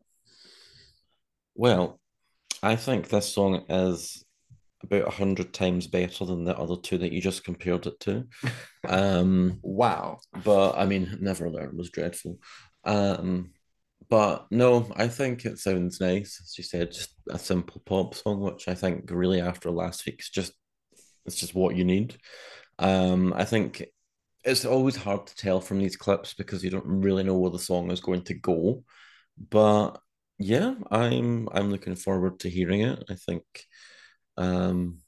[1.55, 1.99] Well,
[2.65, 4.25] I think this song is
[4.81, 8.25] about a hundred times better than the other two that you just compared it to.
[8.87, 10.19] Um, wow.
[10.43, 12.37] But I mean, Never Learn was dreadful.
[12.83, 13.49] Um,
[14.09, 16.39] but no, I think it sounds nice.
[16.39, 20.29] As you said, just a simple pop song, which I think really after last week's
[20.29, 20.53] just
[21.25, 22.15] it's just what you need.
[22.77, 23.83] Um, I think
[24.43, 27.57] it's always hard to tell from these clips because you don't really know where the
[27.57, 28.83] song is going to go.
[29.49, 29.99] But
[30.37, 33.03] yeah, I'm I'm looking forward to hearing it.
[33.09, 33.43] I think
[34.37, 34.99] um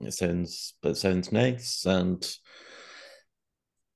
[0.00, 2.26] it sounds it sounds nice and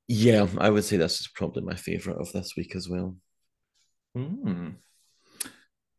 [0.08, 3.16] yeah, I would say this is probably my favorite of this week as well.
[4.16, 4.76] Mm.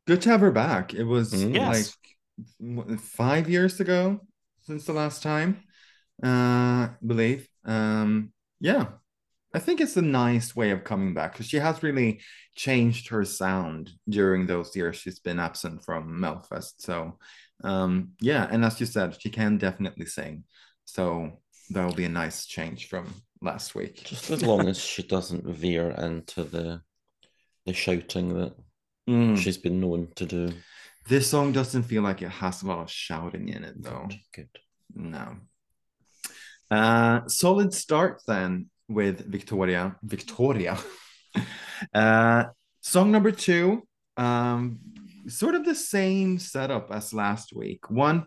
[0.05, 0.93] Good to have her back.
[0.93, 1.53] It was mm.
[1.53, 1.93] yes.
[2.89, 4.21] like five years ago
[4.61, 5.63] since the last time,
[6.23, 7.47] uh, I believe.
[7.65, 8.85] Um, yeah,
[9.53, 12.21] I think it's a nice way of coming back because she has really
[12.55, 16.73] changed her sound during those years she's been absent from Melfest.
[16.79, 17.17] So,
[17.63, 20.43] um, yeah, and as you said, she can definitely sing.
[20.85, 24.03] So that'll be a nice change from last week.
[24.03, 26.81] Just as long as she doesn't veer into the
[27.65, 28.53] the shouting that
[29.09, 29.37] Mm.
[29.37, 30.51] she's been known to do.
[31.07, 34.09] This song doesn't feel like it has a lot of shouting in it, though.
[34.33, 34.49] Good.
[34.93, 35.37] No.
[36.69, 39.95] Uh, solid start then with Victoria.
[40.03, 40.77] Victoria.
[41.93, 42.45] uh,
[42.81, 43.83] song number two.
[44.17, 44.79] Um,
[45.27, 47.89] sort of the same setup as last week.
[47.89, 48.25] One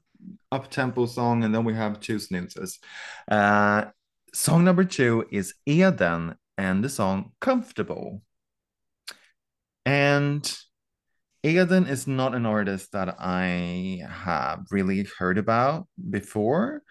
[0.52, 2.78] up tempo song, and then we have two snoozes.
[3.30, 3.86] Uh,
[4.32, 8.22] song number two is Eden and the song Comfortable.
[9.86, 10.44] And
[11.42, 16.82] Eden is not an artist that I have really heard about before.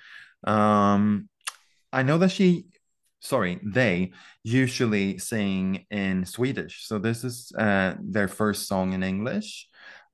[0.43, 1.29] Um,
[1.93, 2.65] I know that she,
[3.19, 4.12] sorry, they
[4.43, 6.88] usually sing in Swedish.
[6.88, 9.67] So this is uh, their first song in English.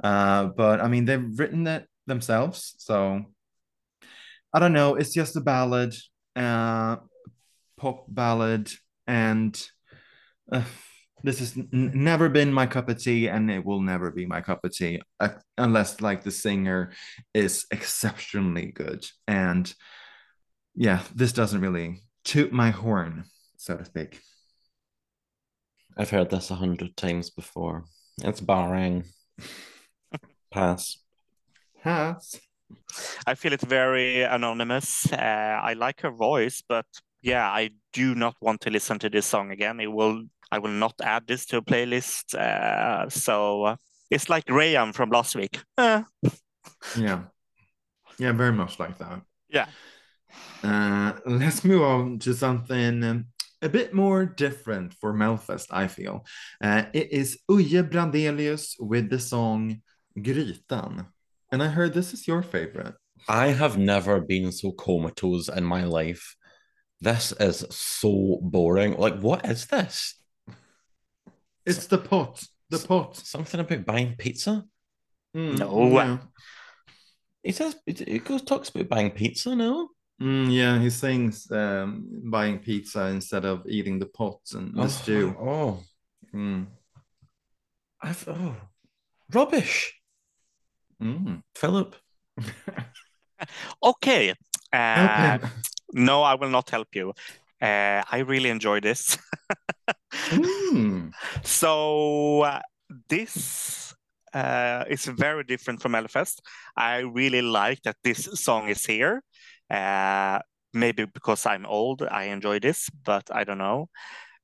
[0.03, 2.75] Uh, but I mean, they've written it themselves.
[2.77, 3.25] So
[4.53, 4.95] I don't know.
[4.95, 5.95] It's just a ballad,
[6.35, 6.97] uh,
[7.77, 8.71] pop ballad.
[9.07, 9.61] And
[10.51, 10.63] uh,
[11.23, 14.41] this has n- never been my cup of tea and it will never be my
[14.41, 16.91] cup of tea uh, unless like the singer
[17.33, 19.05] is exceptionally good.
[19.27, 19.71] And
[20.75, 23.23] yeah, this doesn't really toot my horn,
[23.57, 24.19] so to speak.
[25.97, 27.85] I've heard this a hundred times before.
[28.21, 29.05] It's barring.
[30.51, 30.97] Pass.
[31.81, 32.39] Pass.
[33.25, 35.11] I feel it's very anonymous.
[35.11, 35.15] Uh,
[35.63, 36.85] I like her voice, but
[37.21, 39.79] yeah, I do not want to listen to this song again.
[39.79, 40.23] It will.
[40.51, 42.35] I will not add this to a playlist.
[42.35, 43.75] Uh, so
[44.11, 45.59] it's like Graham from last week.
[45.77, 46.03] Eh,
[46.97, 47.23] Yeah.
[48.17, 49.21] Yeah, very much like that.
[49.49, 49.65] Yeah.
[50.63, 53.25] Uh, let's move on to something um,
[53.61, 56.25] a bit more different for Melfest, I feel.
[56.61, 59.81] Uh, it is Uje Brandelius with the song
[60.17, 61.07] Grytan.
[61.51, 62.95] And I heard this is your favorite.
[63.27, 66.35] I have never been so comatose in my life.
[67.01, 68.97] This is so boring.
[68.97, 70.15] Like, what is this?
[71.65, 72.43] It's the pot.
[72.69, 73.15] The pot.
[73.17, 74.65] Something about buying pizza?
[75.35, 75.87] Mm, No.
[75.89, 76.17] Yeah.
[77.43, 79.89] He says it, it goes talks about buying pizza, no?
[80.21, 85.35] Mm, yeah, he sings um, buying pizza instead of eating the pot and the stew.
[85.39, 85.83] Oh,
[86.33, 86.67] Mm.
[88.01, 88.55] I've oh
[89.33, 89.93] rubbish.
[91.01, 91.41] Mm.
[91.55, 91.95] Philip.
[93.83, 94.33] Okay.
[94.71, 95.49] Uh, Help him.
[95.93, 97.09] no, I will not help you.
[97.61, 99.17] Uh, I really enjoy this.
[100.31, 101.11] Mm.
[101.43, 102.61] So uh,
[103.09, 103.93] this
[104.33, 106.39] uh, is very different from Melfest.
[106.75, 109.21] I really like that this song is here.
[109.69, 110.39] Uh,
[110.73, 113.89] maybe because I'm old, I enjoy this, but I don't know.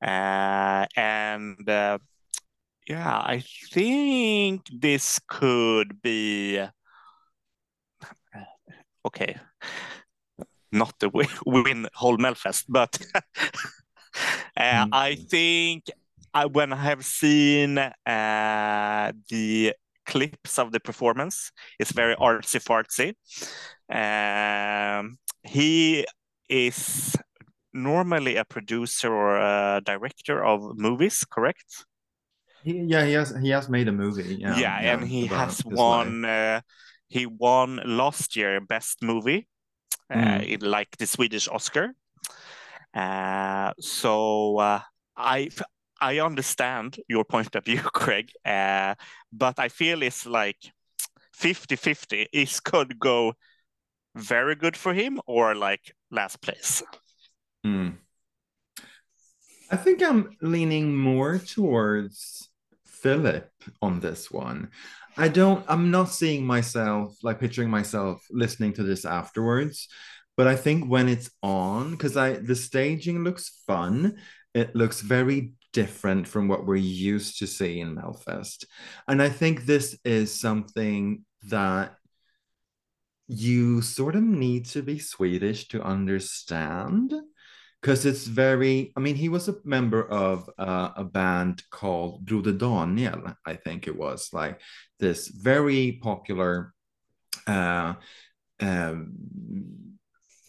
[0.02, 2.00] Uh, and uh,
[2.88, 6.60] yeah, I think this could be
[9.06, 9.36] okay.
[10.72, 12.98] Not the wi- win whole Melfest, but
[14.58, 15.30] uh, I Mm.
[15.30, 15.84] think
[16.34, 19.74] I, when I have seen uh, the
[20.06, 23.16] clips of the performance, it's very artsy fartsy.
[23.92, 26.06] Um, he
[26.50, 27.16] is
[27.74, 31.86] normally a producer or a director of movies, correct?
[32.64, 34.36] He, yeah, he has he has made a movie.
[34.40, 36.26] Yeah, Yeah, and he has won.
[36.26, 36.62] Uh,
[37.10, 39.48] he won last year best movie,
[40.10, 40.48] uh, Mm.
[40.48, 41.94] in like the Swedish Oscar.
[42.94, 44.82] Uh, so uh,
[45.18, 45.50] I
[46.02, 48.96] I understand your point of view, Craig, uh,
[49.32, 50.58] but I feel it's like
[51.34, 52.28] 50-50.
[52.34, 53.34] It could go
[54.16, 56.84] very good for him or like last place.
[57.66, 57.98] Mm.
[59.72, 62.50] I think I'm leaning more towards
[62.86, 63.50] Philip
[63.82, 64.70] on this one.
[65.18, 69.88] I don't, I'm not seeing myself, like picturing myself listening to this afterwards.
[70.38, 74.18] But I think when it's on, because I the staging looks fun,
[74.54, 78.66] it looks very different from what we're used to see in Melfest.
[79.08, 81.96] And I think this is something that
[83.32, 87.14] you sort of need to be Swedish to understand
[87.82, 92.52] because it's very i mean he was a member of uh, a band called Broder
[92.52, 94.60] Daniel i think it was like
[95.00, 96.74] this very popular
[97.48, 97.94] uh,
[98.60, 99.14] um,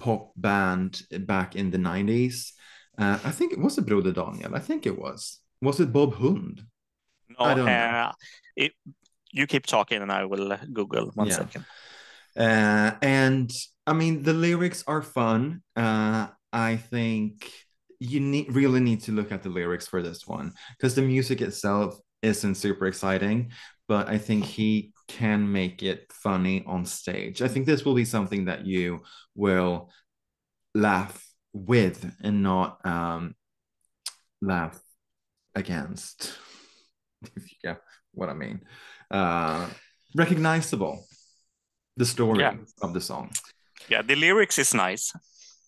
[0.01, 2.53] pop band back in the 90s
[2.99, 6.14] uh, i think it was a Broder Daniel i think it was was it bob
[6.16, 6.62] hund
[7.39, 7.70] No, I don't know.
[7.70, 8.12] uh,
[8.57, 8.72] it,
[9.30, 11.39] you keep talking and I will uh, Google one Yeah.
[11.39, 11.64] second.
[12.37, 13.51] Uh, and
[13.87, 15.62] I mean, the lyrics are fun.
[15.76, 17.51] Uh, I think
[17.99, 21.41] you need really need to look at the lyrics for this one because the music
[21.41, 23.53] itself isn't super exciting,
[23.89, 27.43] but I think he can make it funny on stage.
[27.43, 29.03] I think this will be something that you
[29.35, 29.91] will
[30.74, 33.35] laugh with and not um,
[34.41, 34.80] laugh
[35.55, 36.33] against,
[37.37, 37.80] if you get
[38.12, 38.62] what I mean.
[39.11, 39.68] Uh,
[40.14, 41.05] recognizable,
[41.97, 42.57] the story Yeah.
[42.82, 43.30] of the song.
[43.88, 45.12] Yeah, the lyrics is nice.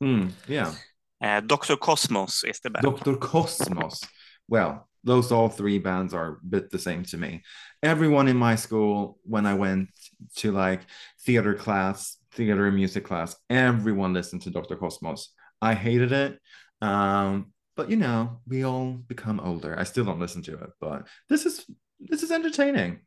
[0.03, 0.75] Mm, yeah.
[1.21, 2.83] Uh, Doktor Kosmos is the band.
[2.85, 4.05] Doktor Kosmos.
[4.49, 7.43] Well, those all three bands are a bit the same to me.
[7.83, 9.89] Everyone in my school, when I went
[10.37, 10.81] to like
[11.21, 15.29] theater class, theater and music class, everyone listened to Doktor Kosmos.
[15.61, 16.39] I hated it.
[16.81, 19.79] Um, but you know, we all become older.
[19.79, 21.65] I still don't listen to it, but this is
[22.01, 23.01] this is entertaining.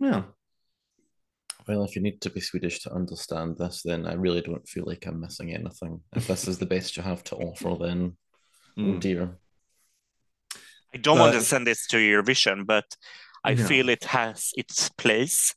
[0.00, 0.22] Yeah.
[1.66, 4.84] Well, if you need to be Swedish to understand this, then I really don't feel
[4.86, 6.02] like I'm missing anything.
[6.14, 8.16] If this is the best you have to offer, then
[8.78, 9.00] oh Mm.
[9.00, 9.38] dear.
[10.94, 12.84] I don't want to send this to Eurovision, but
[13.44, 13.66] I No.
[13.66, 15.54] feel it has its place,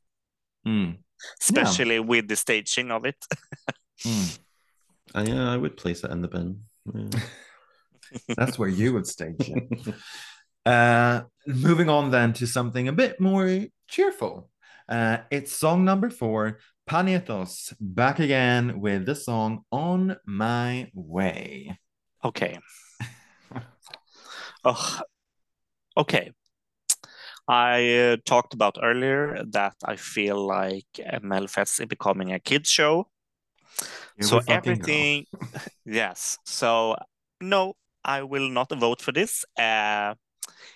[0.66, 0.98] Mm.
[1.42, 3.18] especially with the staging of it.
[4.06, 4.40] Mm.
[5.16, 6.62] Uh, yeah, I would place it in the bin.
[6.94, 7.20] Yeah.
[8.38, 9.96] That's where you would stage it.
[10.66, 14.52] Uh, moving on then to something a bit more cheerful.
[14.90, 16.60] Uh, it's song number four,
[16.90, 21.78] Panetoz, back again with the song On My Way.
[22.24, 22.58] Okay.
[24.64, 25.00] oh,
[25.98, 26.32] okay.
[27.48, 30.86] I uh, talked about earlier that I feel like
[31.22, 33.08] Melfest is becoming a kids show.
[34.22, 34.54] So we fucking go.
[34.54, 35.26] everything,
[35.86, 36.38] yes.
[36.46, 36.96] So
[37.40, 39.46] no, I will not vote for this.
[39.58, 40.16] Uh,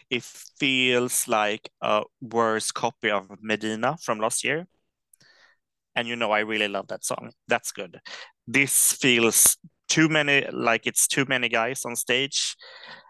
[0.09, 4.67] it feels like a worse copy of Medina from last year.
[5.95, 7.31] And you know, I really love that song.
[7.47, 7.99] That's good.
[8.47, 9.57] This feels
[9.89, 12.55] too many, like it's too many guys on stage.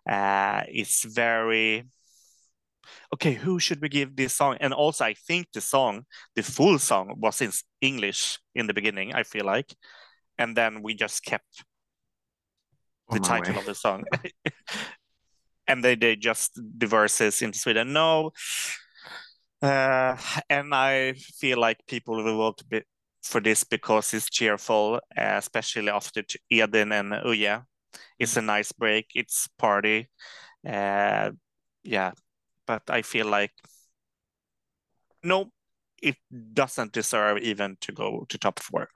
[0.10, 1.86] Uh, it's very
[3.14, 3.34] okay.
[3.34, 4.58] Who should we give this song?
[4.60, 6.06] And also, I think the song,
[6.36, 7.52] the full song, was in
[7.82, 9.14] English in the beginning.
[9.14, 9.76] I feel like,
[10.38, 11.64] and then we just kept
[13.12, 13.60] the title Way.
[13.60, 14.04] of the song.
[15.68, 17.94] and they they just verses in Sweden.
[17.94, 18.32] No,
[19.62, 20.18] uh,
[20.50, 22.62] and I feel like people will vote
[23.24, 27.64] for this because it's cheerful, uh, especially after Eden and Uje.
[28.20, 29.08] It's a nice break.
[29.16, 30.10] It's party.
[30.68, 31.32] Uh,
[31.84, 32.12] yeah,
[32.68, 33.52] but I feel like
[35.24, 35.52] no,
[36.02, 36.16] it
[36.54, 38.90] doesn't deserve even to go to top four.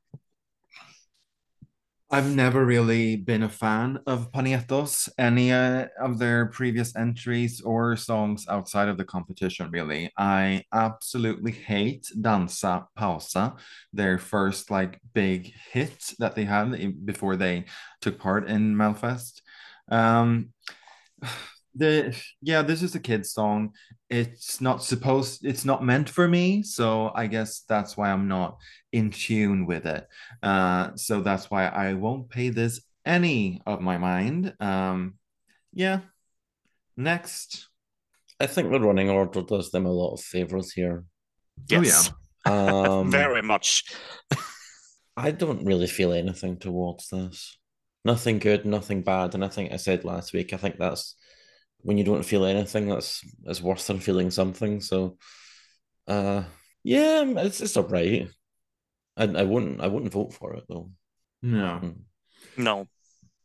[2.11, 7.95] I've never really been a fan of Panetoz, any uh, of their previous entries or
[7.97, 10.11] songs outside of the competition, really.
[10.15, 13.57] I absolutely hate Dansa Pausa,
[13.91, 17.65] their first like big hit that they had before they
[18.01, 19.41] took part in Melfest.
[19.89, 20.53] Um,
[21.75, 23.71] the yeah, this is a kid's song.
[24.09, 28.57] It's not supposed, it's not meant for me, so I guess that's why I'm not
[28.91, 30.07] in tune with it.
[30.41, 34.53] Uh, so that's why I won't pay this any of my mind.
[34.59, 35.15] Um,
[35.73, 36.01] yeah.
[36.97, 37.67] Next.
[38.39, 41.05] I think the running order does them a lot of favors here.
[41.05, 42.11] Oh, Yes,
[42.45, 43.83] Um, very much.
[45.17, 47.57] I don't really feel anything towards this.
[48.03, 49.33] Nothing good, nothing bad.
[49.33, 51.15] And I think I said last week, I think that's
[51.85, 54.81] when you don't feel anything, that's is worse than feeling something.
[54.81, 55.17] So
[56.07, 56.43] uh
[56.83, 58.27] yeah, it's it's all right.
[59.17, 60.91] I I wouldn't I wouldn't vote for it though.
[61.41, 61.79] No.
[61.83, 61.95] Mm.
[62.57, 62.87] No,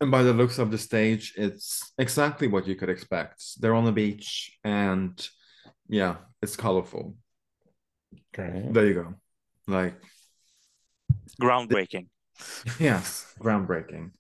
[0.01, 3.61] And by the looks of the stage, it's exactly what you could expect.
[3.61, 5.14] They're on the beach and
[5.88, 7.16] yeah, it's colorful.
[8.34, 8.72] Great.
[8.72, 9.14] There you go.
[9.66, 9.97] Like,
[11.41, 12.07] groundbreaking.
[12.78, 14.12] yes, groundbreaking.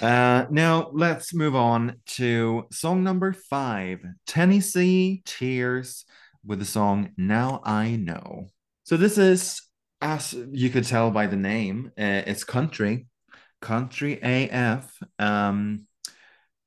[0.00, 6.04] Uh, now let's move on to song number five, Tennessee Tears,
[6.46, 8.46] with the song Now I Know.
[8.84, 9.60] So this is,
[10.00, 13.06] as you could tell by the name, uh, it's country,
[13.60, 14.88] country AF,
[15.18, 15.86] um,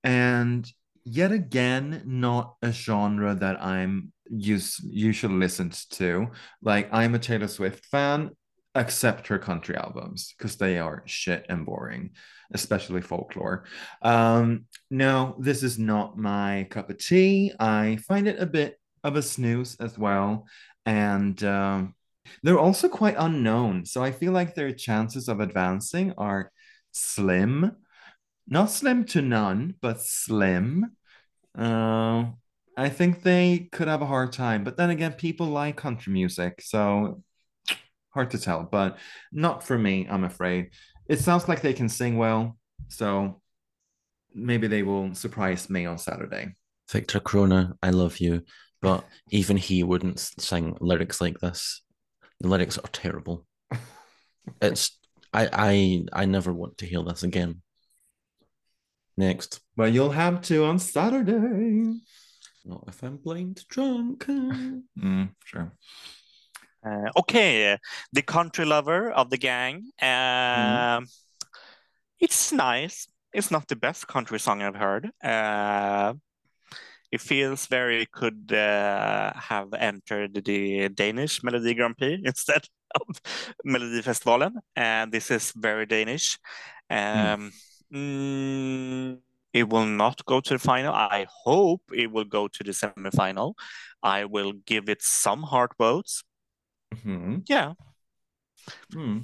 [0.03, 0.69] and
[1.05, 6.27] yet again, not a genre that I'm used usually listened to.
[6.61, 8.31] Like I'm a Taylor Swift fan,
[8.75, 12.11] except her country albums because they are shit and boring,
[12.53, 13.65] especially folklore.
[14.01, 17.53] Um, no, this is not my cup of tea.
[17.59, 20.47] I find it a bit of a snooze as well,
[20.85, 21.95] and um,
[22.43, 23.85] they're also quite unknown.
[23.85, 26.51] So I feel like their chances of advancing are
[26.91, 27.75] slim,
[28.47, 30.95] not slim to none, but slim.
[31.57, 32.25] Uh,
[32.77, 36.61] I think they could have a hard time, but then again, people like country music,
[36.61, 37.21] so
[38.13, 38.97] hard to tell, but
[39.31, 40.71] not for me, I'm afraid.
[41.07, 42.57] It sounds like they can sing well,
[42.87, 43.41] so
[44.33, 46.55] maybe they will surprise me on Saturday.
[46.89, 48.43] Victor Crone, I love you,
[48.81, 51.81] but even he wouldn't sing lyrics like this.
[52.39, 53.45] The lyrics are terrible.
[54.61, 54.97] it's
[55.33, 57.61] I I I never want to hear this again.
[59.17, 59.61] Next.
[59.77, 61.99] Well, you'll have to on Saturday.
[62.65, 64.25] Not if I'm blind drunk.
[64.99, 65.71] Mm, sure.
[66.85, 67.77] Uh, okay,
[68.11, 69.91] the country lover of the gang.
[70.01, 71.01] Uh,
[72.19, 73.07] It's nice.
[73.33, 75.09] It's not the best country song I've heard.
[75.23, 76.13] Uh,
[77.11, 82.63] it feels very could uh, have entered the Danish Melodi Grand Prix instead
[82.95, 83.21] of
[83.65, 86.37] Melodifestivalen, and this is very Danish.
[86.89, 87.51] Um,
[87.93, 89.17] mm,
[89.53, 90.93] it will not go to the final.
[90.93, 93.53] I hope it will go to the semifinal.
[94.03, 96.23] I will give it some heart votes.
[96.95, 97.43] Mhm.
[97.49, 97.73] Yeah,
[98.93, 99.23] Mm.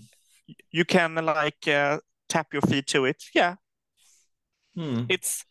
[0.72, 1.99] you can like uh,
[2.30, 3.24] tap your feet to it.
[3.36, 3.55] Yeah,
[4.78, 5.05] Mm.
[5.09, 5.45] it's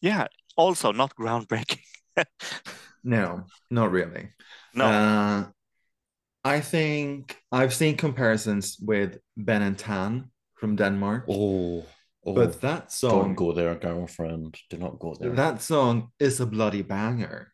[0.00, 0.26] yeah.
[0.56, 1.80] Also not groundbreaking.
[3.06, 4.30] No, not really.
[4.74, 4.84] no.
[4.86, 5.44] Uh,
[6.44, 11.84] I think I've seen comparisons with Ben and Tan from Denmark, Oh,
[12.24, 13.22] oh but that song.
[13.22, 14.56] don't go there, girlfriend.
[14.70, 15.34] Do not go there.
[15.36, 17.52] that song is a bloody banger.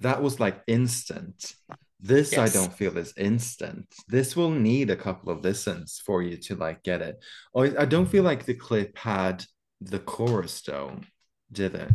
[0.00, 1.54] That was like instant.
[2.04, 3.86] This I don't feel is instant.
[4.08, 7.22] This will need a couple of listens for you to like get it.
[7.54, 9.44] Oh, I don't feel like the clip had
[9.80, 10.98] the chorus though,
[11.52, 11.90] did it?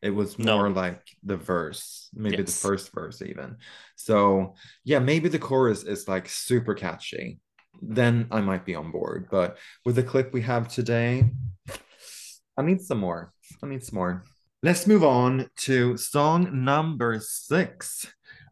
[0.00, 0.58] It was No.
[0.58, 3.56] more like the verse, maybe the first verse even.
[3.96, 4.54] So
[4.84, 7.40] yeah, maybe the chorus is like super catchy.
[7.82, 9.26] Then I might be on board.
[9.28, 11.30] But with the clip we have today,
[12.56, 13.32] I need some more.
[13.60, 14.24] I need some more.
[14.62, 18.06] Let's move on to song number six.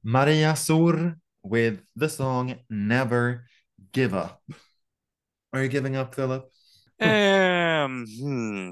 [0.08, 3.44] Maria Sur with the song Never
[3.90, 4.40] Give Up.
[5.52, 6.48] Are you giving up, Philip?
[7.00, 8.70] Um, hmm,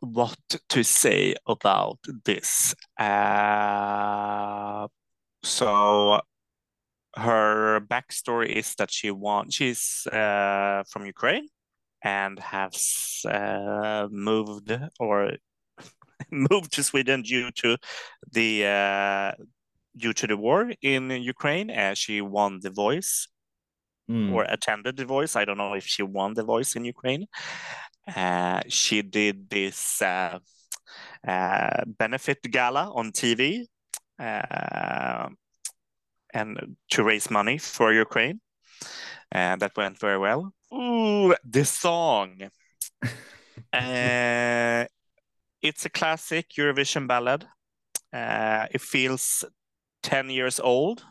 [0.00, 0.36] what
[0.70, 2.74] to say about this?
[2.98, 4.88] Uh,
[5.44, 6.20] so
[7.14, 11.46] her backstory is that she want she's uh, from Ukraine
[12.02, 15.34] and has uh, moved or
[16.32, 17.76] moved to Sweden due to
[18.32, 19.32] the uh,
[19.96, 21.70] due to the war in Ukraine.
[21.70, 23.28] Uh, she won the Voice
[24.10, 24.32] Mm.
[24.32, 25.36] or attended the voice.
[25.36, 27.26] I don't know if she won the voice in Ukraine.
[28.14, 30.38] Uh, she did this uh,
[31.26, 33.66] uh, benefit gala on TV
[34.18, 35.28] uh,
[36.34, 38.40] and to raise money for Ukraine.
[39.30, 40.52] And that went very well.
[40.74, 42.50] Ooh, this song.
[43.72, 44.84] uh,
[45.62, 47.46] it's a classic Eurovision ballad.
[48.12, 49.44] Uh, it feels
[50.02, 51.04] 10 years old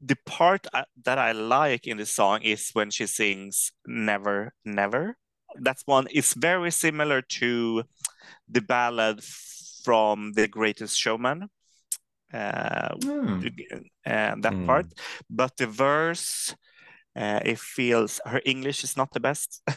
[0.00, 5.16] the part I, that I like in the song is when she sings "Never, Never."
[5.60, 6.06] That's one.
[6.10, 7.84] It's very similar to
[8.48, 9.24] the ballad
[9.84, 11.48] from The Greatest Showman.
[12.32, 13.54] Uh, Mm.
[14.04, 14.66] and that Mm.
[14.66, 14.86] part,
[15.30, 16.54] but the verse,
[17.14, 19.62] uh, it feels her English is not the best.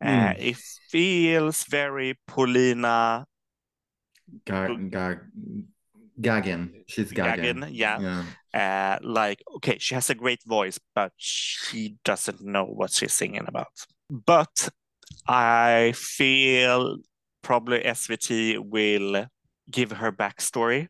[0.00, 0.36] uh, Mm.
[0.38, 0.56] it
[0.90, 3.26] feels very Paulina
[4.44, 5.20] Ga- ga-
[6.20, 6.84] gagging.
[6.86, 7.60] She's gagging.
[7.60, 7.98] Gagging, yeah.
[8.54, 8.98] Yeah.
[9.02, 13.44] uh, like okay she has a great voice but she doesn't know what she's singing
[13.46, 13.72] about
[14.10, 14.68] but
[15.28, 16.96] i feel
[17.42, 19.26] probably svt will
[19.70, 20.88] give her backstory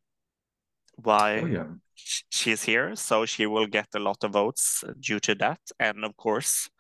[0.96, 1.66] why Oh, yeah.
[1.94, 6.16] she's here so she will get a lot of votes due to that and of
[6.16, 6.70] course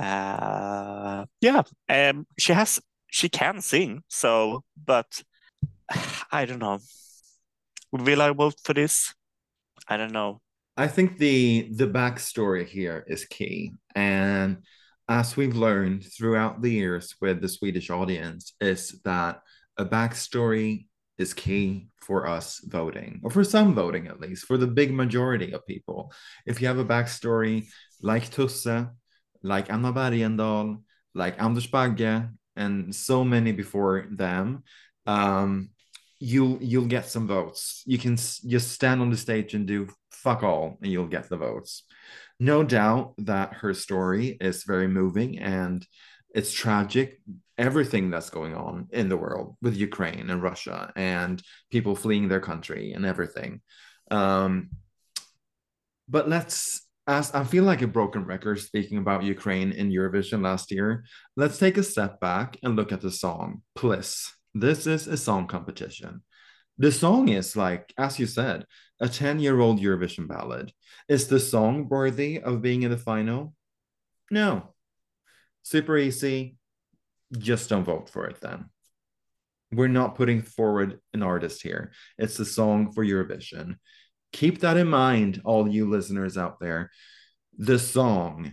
[0.00, 2.80] uh yeah um she has
[3.10, 5.22] she can sing so but
[6.32, 6.78] i don't know
[7.92, 9.14] will i vote for this
[9.88, 10.40] i don't know
[10.78, 13.72] I think the the backstory here is key.
[13.96, 14.62] And
[15.08, 19.42] as we've learned throughout the years with the Swedish audience, is that
[19.76, 20.86] a backstory
[21.18, 25.50] is key for us voting, or for some voting at least, for the big majority
[25.50, 26.12] of people.
[26.46, 27.66] If you have a backstory
[28.00, 28.86] like Tusse,
[29.42, 30.80] like Anna Bergendahl,
[31.12, 34.62] like Anders Bagge, and so many before them,
[35.06, 35.70] um,
[36.20, 37.82] you'll you'll get some votes.
[37.86, 41.36] You can just stand on the stage and do fuck all, and you'll get the
[41.36, 41.84] votes.
[42.40, 45.84] No doubt that her story is very moving and
[46.34, 47.20] it's tragic.
[47.56, 52.40] Everything that's going on in the world with Ukraine and Russia and people fleeing their
[52.40, 53.60] country and everything.
[54.10, 54.70] Um,
[56.08, 60.70] but let's as I feel like a broken record speaking about Ukraine in Eurovision last
[60.70, 61.04] year.
[61.36, 64.30] Let's take a step back and look at the song Pliss.
[64.54, 66.22] This is a song competition.
[66.78, 68.64] The song is like, as you said,
[69.00, 70.72] a 10 year old Eurovision ballad.
[71.08, 73.54] Is the song worthy of being in the final?
[74.30, 74.74] No.
[75.62, 76.56] Super easy.
[77.36, 78.66] Just don't vote for it then.
[79.72, 81.92] We're not putting forward an artist here.
[82.16, 83.76] It's a song for Eurovision.
[84.32, 86.90] Keep that in mind, all you listeners out there.
[87.58, 88.52] The song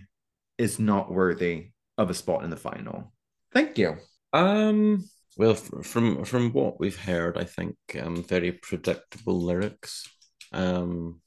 [0.58, 3.14] is not worthy of a spot in the final.
[3.54, 3.98] Thank you.
[4.34, 5.06] Um,
[5.38, 10.08] well, from from what we've heard, I think um, very predictable lyrics.
[10.54, 11.22] Um,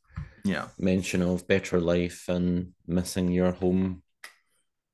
[0.45, 4.03] yeah, mention of better life and missing your home,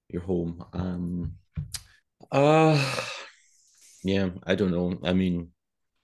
[0.09, 0.65] your home.
[0.73, 1.35] Um,
[2.33, 2.79] uh,
[4.03, 4.99] yeah, I don't know.
[5.05, 5.53] I mean,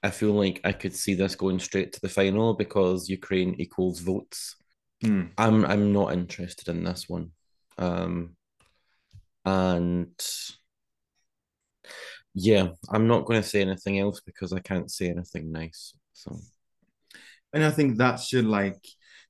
[0.03, 4.01] I feel like I could see this going straight to the final because Ukraine equals
[4.01, 4.57] votes.
[5.05, 5.31] Mm.
[5.37, 7.33] I'm I'm not interested in this one.
[7.77, 8.37] Um,
[9.45, 10.13] and
[12.35, 15.95] yeah, I'm not going to say anything else because I can't say anything nice.
[16.12, 16.37] So,
[17.53, 18.85] and I think that should like,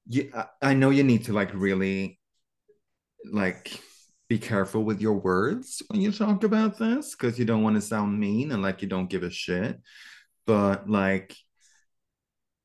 [0.07, 2.19] you, I know you need to like really,
[3.31, 3.81] like,
[4.29, 7.83] be careful with your words when you talk about this because you don't want to
[7.83, 9.81] sound mean and like you don't give a shit.
[10.47, 11.35] But like,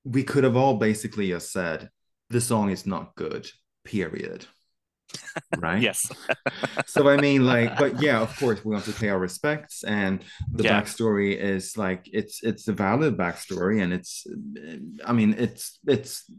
[0.04, 1.90] we could have all basically just said
[2.30, 3.50] the song is not good.
[3.84, 4.46] Period
[5.58, 5.82] right?
[5.82, 6.12] Yes.
[6.88, 10.24] So i mean like but yeah of course we want to pay our respects and
[10.52, 10.82] the yeah.
[10.82, 14.26] backstory is like it's it's a valid backstory and it's
[15.06, 16.30] i mean it's it's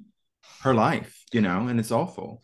[0.62, 2.42] her life you know and it's awful.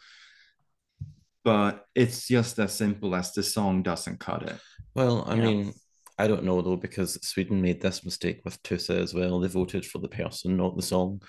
[1.45, 4.59] But it's just as simple as the song doesn't cut it.
[4.95, 5.73] Well i mean
[6.19, 9.41] i don't know though because sweden made this mistake with Tusse as well.
[9.41, 11.23] They voted for the person not the song.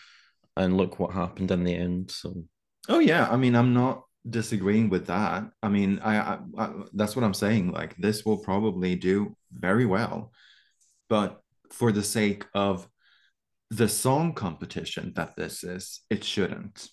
[0.56, 2.44] And look what happened in the end so.
[2.88, 3.28] Oh yeah.
[3.30, 5.50] I mean i'm not disagreeing with that.
[5.62, 7.72] I mean, I, I, I, that's what I'm saying.
[7.72, 10.32] Like this will probably do very well,
[11.10, 12.88] but for the sake of
[13.70, 16.88] the song competition that this is, it shouldn't.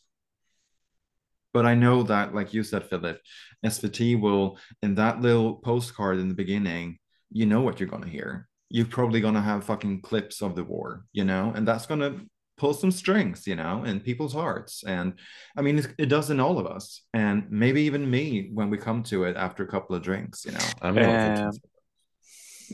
[1.53, 3.19] But I know that, like you said, Philip,
[3.65, 6.99] SVT will in that little postcard in the beginning,
[7.31, 8.49] you know what you're gonna hear.
[8.69, 12.21] You're probably gonna have fucking clips of the war, you know, and that's gonna
[12.61, 14.85] pull some strings, you know, in people's hearts.
[14.87, 15.15] And
[15.57, 18.77] I mean, it, it, does in all of us, and maybe even me when we
[18.77, 20.67] come to it after a couple of drinks, you know.
[20.83, 21.51] I mean,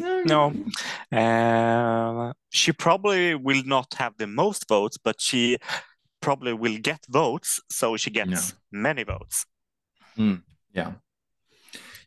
[0.03, 0.41] um, no,
[1.17, 5.59] uh, she probably will not have the most votes, but she
[6.21, 8.59] probably will get votes, so she gets yeah.
[8.73, 9.47] many votes.
[10.19, 10.95] Mm, yeah,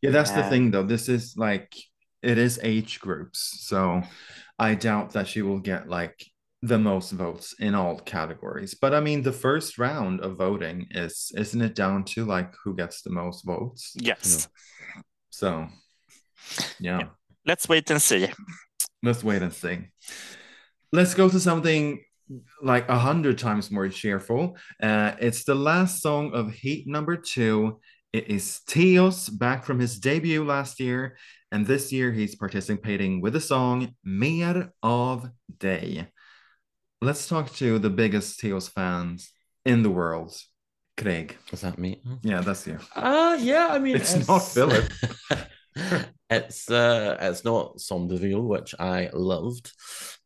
[0.02, 0.84] yeah, that's uh, the thing, though.
[0.84, 1.74] This is like
[2.22, 4.04] it is age groups, so
[4.60, 6.29] I doubt that she will get like
[6.62, 8.74] the most votes in all categories.
[8.74, 12.76] But I mean, the first round of voting is isn't it down to like who
[12.76, 13.94] gets the most votes?
[13.96, 14.50] Yes.
[15.30, 15.68] So,
[16.80, 17.00] yeah.
[17.00, 17.08] yeah.
[17.46, 18.28] Let's wait and see.
[19.02, 19.80] Let's wait and see.
[20.92, 22.04] Let's go to something
[22.62, 24.58] like a hundred times more cheerful.
[24.82, 27.80] Uh, it's the last song of Heat number two.
[28.12, 31.18] It is Theoz back from his debut last year,
[31.52, 35.30] and this year he's participating with the song Mer av
[35.60, 36.08] dig
[37.02, 39.32] let's talk to the biggest Theoz fans
[39.66, 40.36] in the world.
[40.98, 41.38] Craig.
[41.52, 42.02] Is that me?
[42.24, 42.78] Yeah, that's you.
[42.96, 44.28] Uh yeah, I mean it's, it's...
[44.28, 44.92] not Philip.
[46.30, 49.72] it's uh it's not Som which I loved.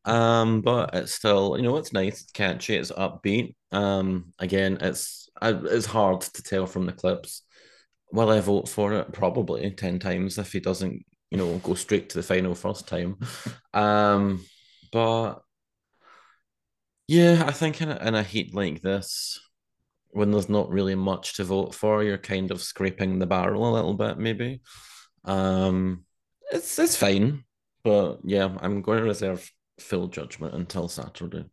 [0.06, 3.56] Um, but it's still, you know, it's nice, it's catchy, it's upbeat.
[3.72, 7.44] Um, again, it's it's hard to tell from the clips.
[8.12, 9.12] Will I vote for it?
[9.14, 13.18] Probably 10 times if he doesn't, you know, go straight to the final first time.
[13.74, 14.46] Um,
[14.92, 15.42] but
[17.08, 19.40] yeah, I think in a, in a heat like this,
[20.12, 23.74] when there's not really much to vote for, you're kind of scraping the barrel a
[23.74, 24.62] little bit, maybe.
[25.26, 26.06] Um,
[26.52, 27.44] it's it's fine,
[27.84, 29.50] but yeah, I'm going to reserve
[29.80, 31.46] full judgment until Saturday.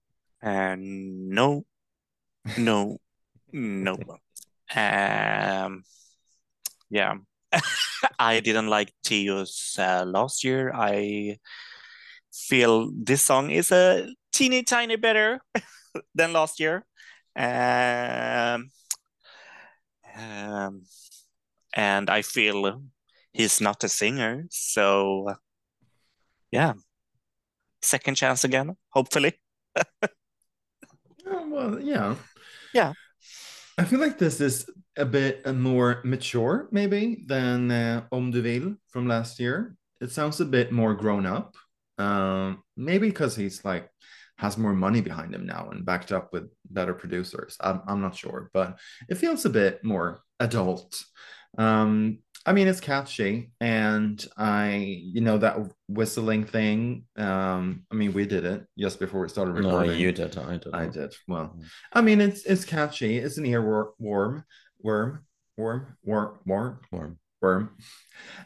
[0.42, 1.64] And no,
[2.58, 2.98] no,
[3.52, 3.96] no.
[4.74, 5.82] Um,
[6.90, 7.14] yeah,
[8.18, 10.72] I didn't like Theoz uh, last year.
[10.74, 11.38] I
[12.32, 15.40] feel this song is a teeny tiny better
[16.14, 16.84] than last year.
[17.36, 18.70] Um,
[20.16, 20.82] um,
[21.74, 22.82] and I feel
[23.32, 25.34] he's not a singer, so
[26.50, 26.74] yeah,
[27.82, 29.38] second chance again, hopefully.
[31.24, 32.16] well, yeah,
[32.74, 32.92] yeah.
[33.78, 38.76] I feel like this is a bit more mature, maybe, than uh, Som du vill
[38.88, 39.76] from last year.
[40.00, 41.54] It sounds a bit more grown up.
[42.00, 43.90] Um, maybe because he's like
[44.36, 47.58] has more money behind him now and backed up with better producers.
[47.60, 48.78] I'm, I'm not sure, but
[49.08, 51.04] it feels a bit more adult.
[51.58, 57.04] Um, I mean, it's catchy, and I, you know, that whistling thing.
[57.16, 59.90] Um, I mean, we did it just before we started recording.
[59.90, 60.38] No, you did.
[60.38, 60.74] I did.
[60.74, 61.14] I did.
[61.28, 61.64] Well, mm.
[61.92, 63.18] I mean, it's it's catchy.
[63.18, 64.44] It's an earworm, worm,
[64.80, 65.26] worm,
[65.58, 67.76] worm, worm, worm, worm, worm.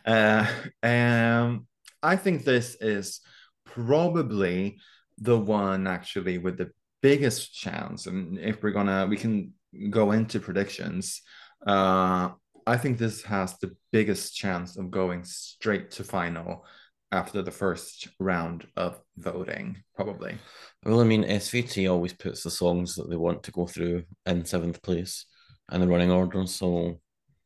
[0.05, 0.47] Uh,
[0.83, 1.69] um,
[2.03, 3.21] I think this is
[3.65, 4.79] probably
[5.19, 6.71] the one actually with the
[7.03, 8.07] biggest chance.
[8.07, 9.53] And if we're gonna, we can
[9.91, 11.23] go into predictions.
[11.67, 12.31] Uh,
[12.67, 16.65] I think this has the biggest chance of going straight to final
[17.13, 20.37] after the first round of voting, probably.
[20.85, 24.45] Well, I mean, SVT always puts the songs that they want to go through in
[24.45, 25.27] seventh place
[25.71, 26.47] in the running order.
[26.47, 27.01] So,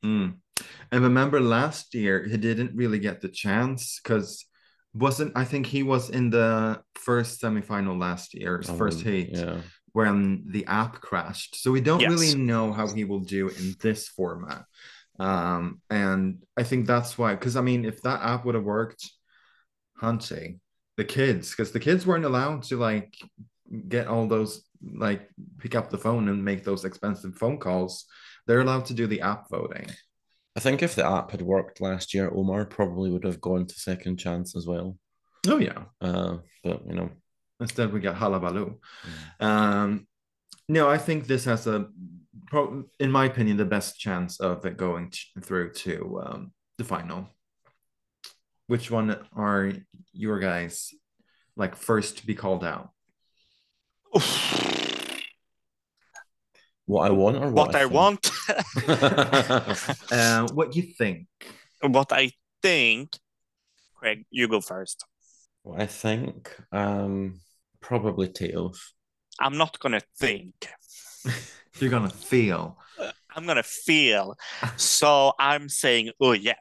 [0.04, 0.34] mm.
[0.92, 4.46] and remember last year he didn't really get the chance because
[4.94, 9.30] wasn't I think he was in the first semifinal last year, his first um, heat,
[9.32, 9.60] yeah.
[9.92, 11.56] when the app crashed.
[11.56, 12.10] So we don't Yes.
[12.10, 14.64] really know how he will do in this format.
[15.18, 19.10] Um, and I think that's why, because I mean, if that app would have worked,
[19.96, 20.60] hunting
[20.96, 23.16] the kids, because the kids weren't allowed to like
[23.88, 25.28] get all those like
[25.58, 28.04] pick up the phone and make those expensive phone calls.
[28.46, 29.86] They're allowed to do the app voting.
[30.58, 33.74] I think if the app had worked last year, Omar probably would have gone to
[33.76, 34.98] second chance as well.
[35.46, 35.84] Oh yeah.
[36.00, 37.10] Uh, but you know,
[37.60, 38.74] Instead, we got Halabaloo.
[39.38, 40.08] Um,
[40.68, 41.86] no, I think this has a,
[42.48, 46.82] pro- in my opinion, the best chance of it going t- through to um, the
[46.82, 47.28] final.
[48.66, 49.72] Which one are
[50.12, 50.92] your guys
[51.54, 52.90] like first to be called out?
[56.88, 57.92] what I want or what, what I think?
[57.92, 58.30] want,
[60.10, 61.26] Uh, what you think?
[61.82, 62.32] what I
[62.62, 63.16] think.
[63.94, 65.04] Craig, you go first.
[65.62, 67.40] what I think, um,
[67.80, 68.94] probably Theoz.
[69.38, 70.54] I'm not gonna think.
[71.78, 72.78] You're gonna feel.
[73.36, 74.34] I'm gonna feel.
[74.76, 76.56] So I'm saying, oh yeah.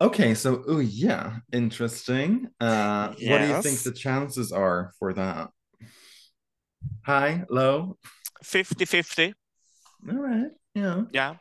[0.00, 2.48] Okay, so oh yeah, interesting.
[2.60, 5.50] Uh, What do you think the chances are for that?
[7.02, 7.96] High, low?
[8.44, 9.34] 50-50.
[10.08, 11.04] All right, yeah.
[11.12, 11.34] Yeah.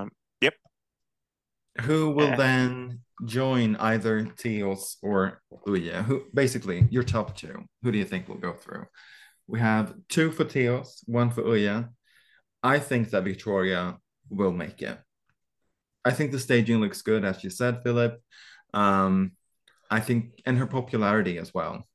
[0.00, 0.10] Um,
[0.40, 0.54] yep.
[1.82, 6.02] Who will Uh, then join either Theoz or Uje?
[6.04, 7.64] Who basically your top two?
[7.82, 8.86] Who do you think will go through?
[9.46, 11.88] We have two for Theoz, one for Uje.
[12.62, 13.98] I think that Victoria
[14.28, 14.98] will make it.
[16.04, 18.20] I think the staging looks good, as you said, Philip.
[18.72, 19.32] Um,
[19.90, 21.86] I think, and her popularity as well.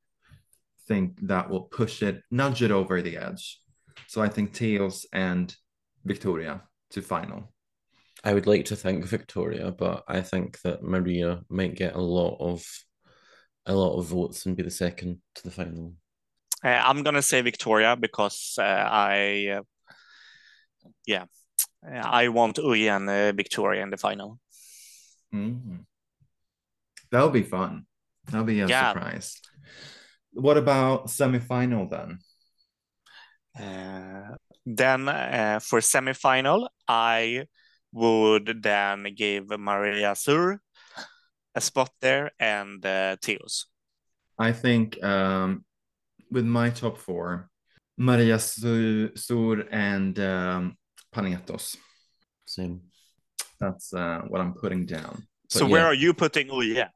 [0.88, 3.60] Think that will push it, nudge it over the edge.
[4.08, 5.56] So I think Theoz and
[6.04, 7.52] Victoria to final.
[8.24, 12.38] I would like to thank Victoria, but I think that Maria might get a lot
[12.40, 12.64] of
[13.68, 15.94] a lot of votes and be the second to the final.
[16.64, 19.62] uh, I'm gonna say Victoria because uh, I, uh,
[21.06, 21.26] yeah,
[21.84, 24.40] I want Uje and uh, Victoria in the final.
[25.34, 25.86] Mhm.
[27.12, 27.86] That'll be fun.
[28.26, 28.94] That'll be a Yeah.
[28.94, 29.42] surprise.
[30.32, 32.20] What about semifinal then?
[33.60, 34.36] Uh,
[34.66, 37.46] then uh, for semifinal, I
[37.94, 40.60] would then give Maria Sur
[41.56, 43.68] a spot there and uh, Theoz.
[44.38, 45.64] I think um,
[46.30, 47.50] with my top four,
[47.98, 50.78] Maria Su- Sur and um,
[51.14, 51.78] Panetoz.
[52.46, 52.82] Same.
[53.60, 55.26] That's uh, what I'm putting down.
[55.50, 56.76] So But where are you putting Uje?
[56.76, 56.90] Yeah,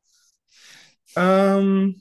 [1.16, 1.96] Um,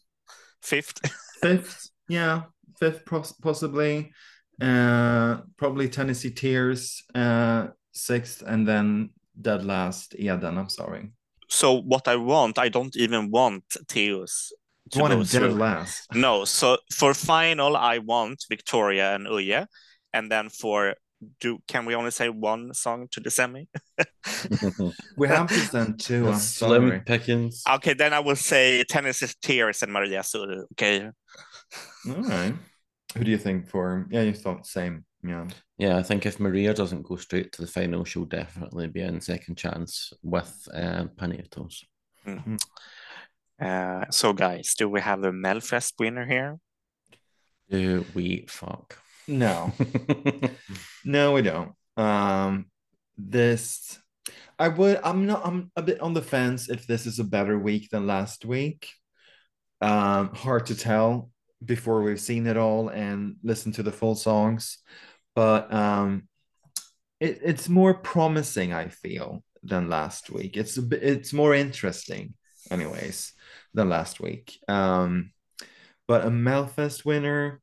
[0.60, 0.98] fifth.
[1.42, 2.42] fifth, yeah,
[2.80, 4.12] fifth pos- possibly.
[4.60, 10.14] Uh, probably Tennessee Tears, uh, sixth, and then dead last.
[10.18, 10.58] Eden.
[10.58, 11.10] I'm sorry.
[11.48, 14.52] so what I want, I don't even want Tears.
[14.92, 15.54] to One go and dead through.
[15.54, 16.06] last.
[16.14, 19.66] No, so for final, I want Victoria and Uje,
[20.12, 20.94] and then for
[21.40, 23.68] do can we only say one song to the semi?
[25.16, 26.28] We have to send two.
[26.28, 27.00] I'm Slim sorry.
[27.00, 27.62] pickings.
[27.68, 30.66] Okay, then I will say Tennessee Tears and Maria Sur.
[30.72, 31.10] Okay,
[32.08, 32.54] All right.
[33.16, 34.06] Who do you think for?
[34.10, 35.04] Yeah, you thought same.
[35.22, 35.48] Yeah.
[35.78, 39.20] Yeah, I think if Maria doesn't go straight to the final, she'll definitely be in
[39.20, 41.84] second chance with uh, Panetoz.
[43.60, 46.58] uh, so guys, do we have a Melfest winner here?
[47.70, 48.98] Do we fuck?
[49.26, 49.72] No,
[51.04, 51.72] no, we don't.
[51.98, 52.66] Um,
[53.18, 53.98] this,
[54.58, 55.00] I would.
[55.04, 55.44] I'm not.
[55.44, 58.88] I'm a bit on the fence if this is a better week than last week.
[59.82, 61.30] Um, hard to tell
[61.64, 64.78] before we've seen it all and listened to the full songs,
[65.34, 66.28] but um,
[67.20, 68.72] it, it's more promising.
[68.72, 70.56] I feel than last week.
[70.56, 71.02] It's a bit.
[71.02, 72.34] It's more interesting,
[72.70, 73.32] anyways,
[73.74, 74.58] than last week.
[74.68, 75.32] Um,
[76.06, 77.60] but a Melfest winner.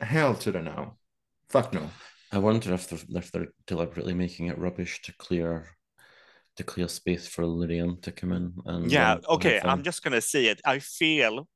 [0.00, 0.96] Hell to the no.
[1.48, 1.88] Fuck no.
[2.32, 5.68] I wonder if they're if they're deliberately making it rubbish to clear
[6.56, 10.02] to clear space for Loreen to come in and Yeah, um, okay, have, I'm just
[10.02, 10.60] gonna say it.
[10.64, 11.48] I feel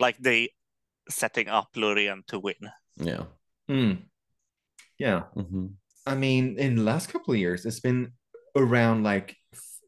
[0.00, 0.50] like they
[1.08, 2.70] setting up Loreen to win.
[2.96, 3.24] yeah.
[3.70, 3.98] Mm.
[4.98, 5.24] Yeah.
[5.36, 5.74] Mhm.
[6.06, 8.12] I mean, in the last couple of years, it's been
[8.56, 9.36] around like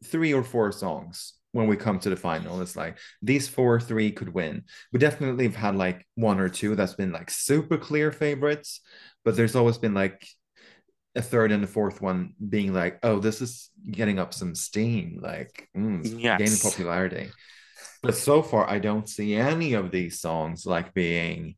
[0.05, 2.61] three or four songs when we come to the final.
[2.61, 4.63] It's like these four three could win.
[4.93, 8.81] We definitely have had like one or two that's been like super clear favorites,
[9.25, 10.25] but there's always been like
[11.15, 15.19] a third and a fourth one being like, oh, this is getting up some steam,
[15.21, 16.37] like mm, Yes.
[16.39, 17.29] gaining popularity.
[18.01, 21.55] But so far, I don't see any of these songs like being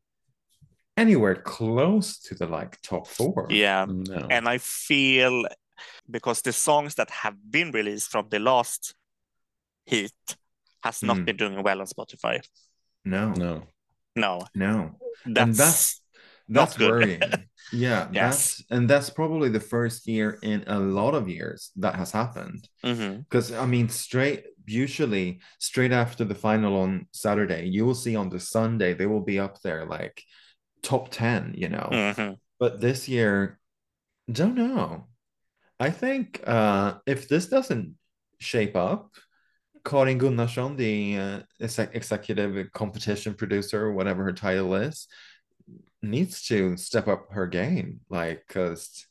[0.96, 3.46] anywhere close to the like top four.
[3.50, 3.86] Yeah.
[3.88, 4.26] No.
[4.30, 5.44] And I feel
[6.10, 8.94] because the songs that have been released from the last
[9.86, 10.12] heat
[10.82, 11.24] has not Mm.
[11.24, 12.40] been doing well on Spotify.
[13.04, 13.62] No, no.
[14.14, 14.96] No, no.
[15.26, 16.00] that's, and that's
[16.48, 17.22] that's worrying.
[17.72, 18.12] Yeah, Yes.
[18.12, 22.68] that's and that's probably the first year in a lot of years that has happened.
[22.82, 28.28] Because I mean, straight usually straight after the final on Saturday, you will see on
[28.28, 30.22] the Sunday they will be up there like
[30.82, 31.88] top ten, you know.
[31.90, 32.36] Mhm.
[32.60, 33.58] But this year,
[34.30, 35.06] don't know.
[35.80, 37.96] I think uh, if this doesn't
[38.38, 39.10] shape up,
[39.84, 45.08] Karin Gunnarsson, the uh, exec- executive competition producer, whatever her title is,
[46.04, 48.00] needs to step up her game.
[48.08, 49.06] Like, because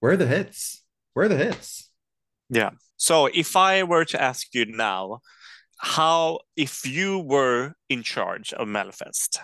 [0.00, 0.84] where are the hits?
[1.14, 1.90] Where are the hits?
[2.48, 2.70] Yeah.
[2.96, 5.20] So if I were to ask you now,
[5.78, 9.38] how if you were in charge of Melfest,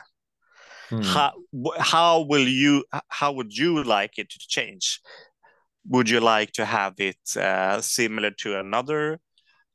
[0.89, 1.01] Hmm.
[1.03, 1.33] how
[1.79, 5.01] how will you how would you like it to change?
[5.89, 9.19] Would you like to have it uh, similar to another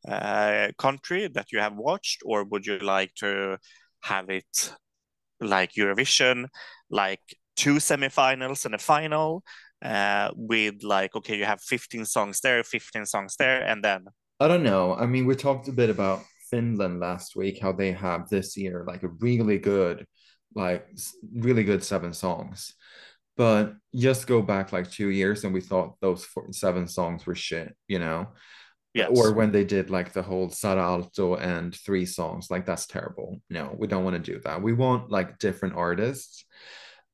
[0.08, 3.58] uh, country that you have watched, or would you like to
[4.02, 4.74] have it
[5.42, 6.48] like Eurovision,
[6.90, 7.22] like
[7.56, 9.44] two semifinals and a final,
[9.84, 14.06] uh, with like okay, you have 15 songs there, 15 songs there, and then
[14.40, 14.94] I don't know.
[14.96, 18.84] I mean, we talked a bit about Finland last week, how they have this year
[18.88, 20.06] like a really good,
[20.56, 20.88] like
[21.34, 22.74] really good seven songs.
[23.36, 27.36] But just go back like two years and we thought those four, seven songs were
[27.36, 28.28] shit, you know?
[28.98, 32.88] Yes, Or when they did like the whole Saara Aalto and three songs, like that's
[32.88, 33.39] terrible.
[33.48, 34.64] No, we don't want to do that.
[34.64, 36.45] We want like different artists.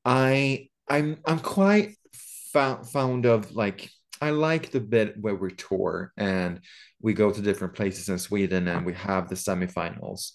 [0.02, 1.96] I I'm I'm quite
[2.54, 3.90] found found of like
[4.22, 6.60] I like the bit where we tour and
[7.02, 10.30] we go to different places in Sweden and we have the semifinals.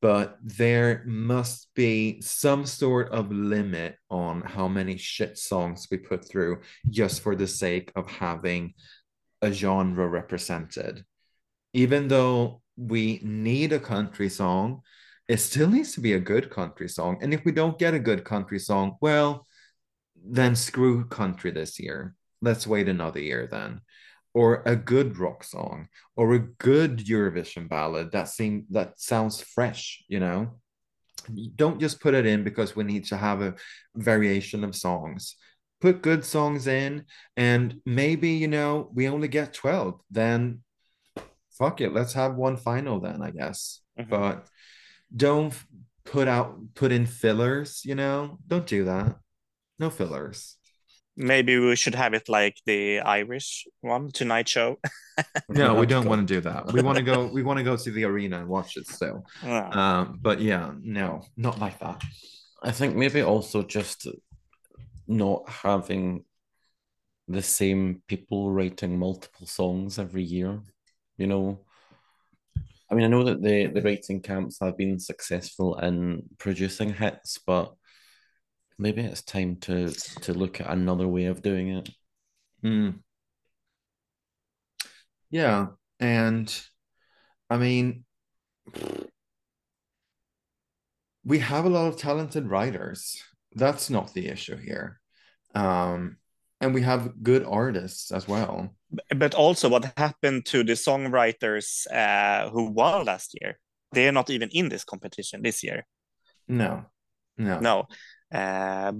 [0.00, 6.28] But there must be some sort of limit on how many shit songs we put
[6.28, 8.74] through just for the sake of having
[9.44, 11.04] a genre represented.
[11.72, 14.80] Even though we need a country song,
[15.28, 17.18] it still needs to be a good country song.
[17.20, 19.46] And if we don't get a good country song, well,
[20.16, 22.14] then screw country this year.
[22.40, 23.80] Let's wait another year then.
[24.32, 30.02] Or a good rock song, or a good Eurovision ballad that seem that sounds fresh,
[30.08, 30.58] you know.
[31.54, 33.54] Don't just put it in because we need to have a
[33.94, 35.36] variation of songs.
[35.84, 37.04] Put good songs in,
[37.36, 40.00] and maybe you know we only get 12.
[40.10, 40.62] Then
[41.58, 43.82] fuck it, let's have one final then, I guess.
[44.00, 44.08] Mhm.
[44.08, 44.46] But
[45.14, 45.52] don't
[46.04, 48.38] put out put in fillers, you know.
[48.48, 49.16] Don't do that.
[49.78, 50.56] No fillers.
[51.16, 54.78] maybe we should have it like the Irish one, Tonight Show.
[55.48, 56.72] No, we don't want to do that.
[56.72, 57.26] We want to go.
[57.36, 59.18] We want to go to the arena and watch it still.
[59.44, 59.68] Yeah.
[59.80, 62.02] Um, but yeah, no, not like that.
[62.68, 64.08] I think maybe also just
[65.06, 66.24] not having
[67.28, 70.60] the same people writing multiple songs every year.
[71.16, 71.64] You know,
[72.90, 77.38] I mean, I know that the the writing camps have been successful in producing hits,
[77.38, 77.74] but
[78.78, 81.88] maybe it's time to to look at another way of doing it.
[82.62, 83.00] Mm.
[85.30, 86.62] Yeah, and
[87.50, 88.04] I mean,
[91.24, 93.22] we have a lot of talented writers.
[93.54, 95.00] That's not the issue here.
[95.54, 96.16] Um,
[96.60, 98.74] and we have good artists as well.
[99.14, 103.58] But also, what happened to the songwriters uh, who won last year?
[103.92, 105.86] They are not even in this competition this year.
[106.48, 106.84] No,
[107.36, 107.60] no.
[107.60, 107.88] No.
[108.32, 108.92] Uh,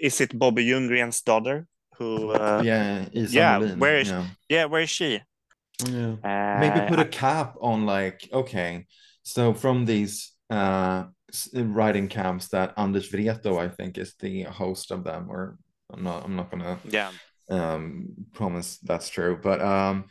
[0.00, 1.66] is it Bobby Ljunggren's daughter
[1.98, 2.30] who?
[2.30, 4.26] Uh, Yeah, Yeah, Molin, where is- yeah.
[4.48, 5.20] yeah, where is she?
[5.86, 6.16] Yeah.
[6.22, 8.86] Uh, maybe put a cap on like okay
[9.24, 11.04] so from these uh
[11.54, 15.56] writing camps that Anders Vreto I think is the host of them or
[15.92, 17.10] I'm not I'm not gonna yeah.
[17.50, 20.04] um promise that's true but um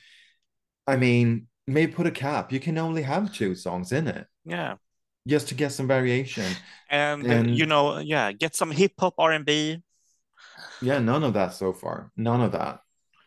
[0.88, 2.52] I mean maybe put a cap.
[2.52, 4.26] You can only have two songs in it.
[4.46, 4.76] Yeah.
[5.28, 6.50] just to get some variation.
[6.90, 9.82] And, And- you know, yeah, get some hip hop R and B.
[10.82, 12.12] yeah none of that so far.
[12.18, 12.80] None of that.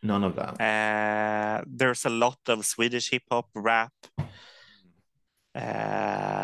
[0.03, 0.55] None of that.
[0.61, 3.93] Uh, there's a lot of Swedish hip hop, rap,
[5.55, 6.44] uh,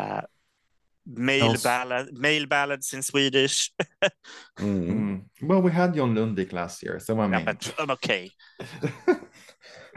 [1.05, 3.71] male Also- ballad, male ballads in Swedish.
[4.59, 4.87] Mm.
[4.89, 5.21] Mm.
[5.41, 8.29] well we had John Lundvik last year so I Yeah, mean but um, okay.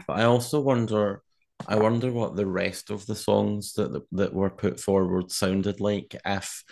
[0.07, 1.21] But I also wonder
[1.67, 6.15] I wonder what the rest of the songs that that were put forward sounded like.
[6.25, 6.63] If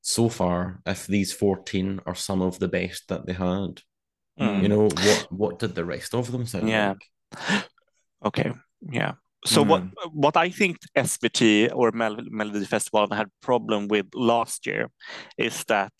[0.00, 3.80] so far, if these fourteen are some of the best that they had,
[4.40, 4.62] Mm.
[4.62, 6.94] you know what what did the rest of them sound Yeah.
[6.94, 7.04] like?
[8.24, 9.12] Okay, yeah.
[9.44, 9.92] So what Mm.
[10.12, 14.88] what I think SVT or Mel- Melody Festival had problem with last year
[15.36, 15.92] is that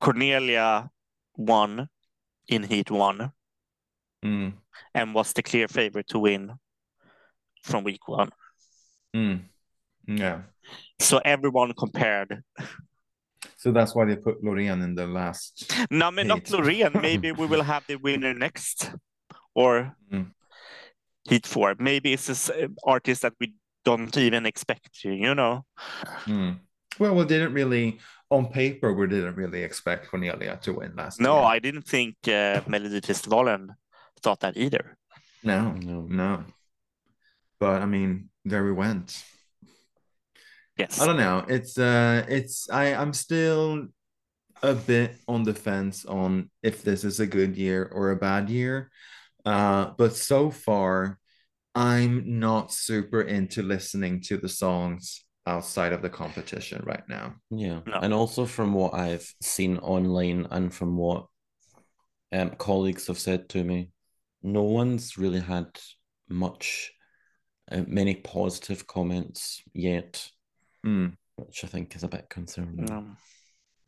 [0.00, 0.90] Cornelia
[1.36, 1.88] won
[2.48, 3.30] in Heat One
[4.24, 4.52] Mm,
[4.94, 6.52] and was the clear favorite to win
[7.64, 8.30] from week one.
[9.14, 9.40] mm.
[10.06, 10.42] Yeah.
[11.00, 12.42] So everyone compared.
[13.56, 15.72] So that's why they put Loreen in the last.
[15.90, 16.44] No, I mean, not.
[16.50, 16.92] Loreen.
[17.02, 18.90] Maybe we will have the winner next,
[19.54, 19.96] or
[21.28, 21.74] Heat Four.
[21.78, 23.54] Maybe it's this uh, artist that we
[23.84, 25.00] don't even expect.
[25.02, 25.64] to, You know.
[26.26, 26.58] Mm.
[26.98, 28.00] Well, we didn't really,
[28.30, 31.44] on paper, we didn't really expect Cornelia to win last No, year.
[31.44, 33.68] I didn't think uh, Melodifestivalen
[34.22, 34.96] thought that either.
[35.42, 36.06] No, No.
[36.08, 36.44] no.
[37.58, 39.24] But I mean, there we went.
[40.76, 41.00] Yes.
[41.00, 41.44] I don't know.
[41.48, 43.88] It's uh it's I I'm still
[44.62, 48.48] a bit on the fence on if this is a good year or a bad
[48.50, 48.90] year.
[49.44, 51.18] Uh but so far
[51.74, 57.34] I'm not super into listening to the songs outside of the competition right now.
[57.50, 57.98] Yeah, No.
[58.00, 61.26] and also from what I've seen online and from what
[62.32, 63.90] um, colleagues have said to me,
[64.42, 65.66] no one's really had
[66.28, 66.92] much,
[67.70, 70.28] uh, many positive comments yet,
[70.84, 72.90] Mm, which I think is a bit concerning.
[72.90, 73.16] Um,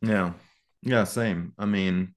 [0.01, 0.33] yeah.
[0.81, 1.53] Yeah, same.
[1.57, 2.13] I mean,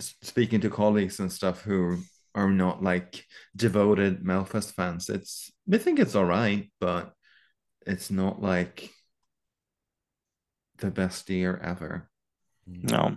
[0.00, 1.98] speaking to colleagues and stuff who
[2.34, 3.24] are not like
[3.56, 7.12] devoted Melfest fans, it's they think it's all right, but
[7.86, 8.90] it's not like
[10.78, 12.08] the best year ever.
[12.66, 13.16] no.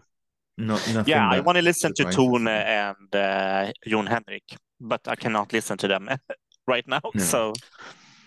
[0.55, 1.09] Not nothing.
[1.11, 4.43] Yeah, I want to listen to surprises Tone and uh, Jon Henrik,
[4.79, 6.07] but I cannot listen to them
[6.67, 7.01] right now.
[7.15, 7.23] No.
[7.23, 7.53] So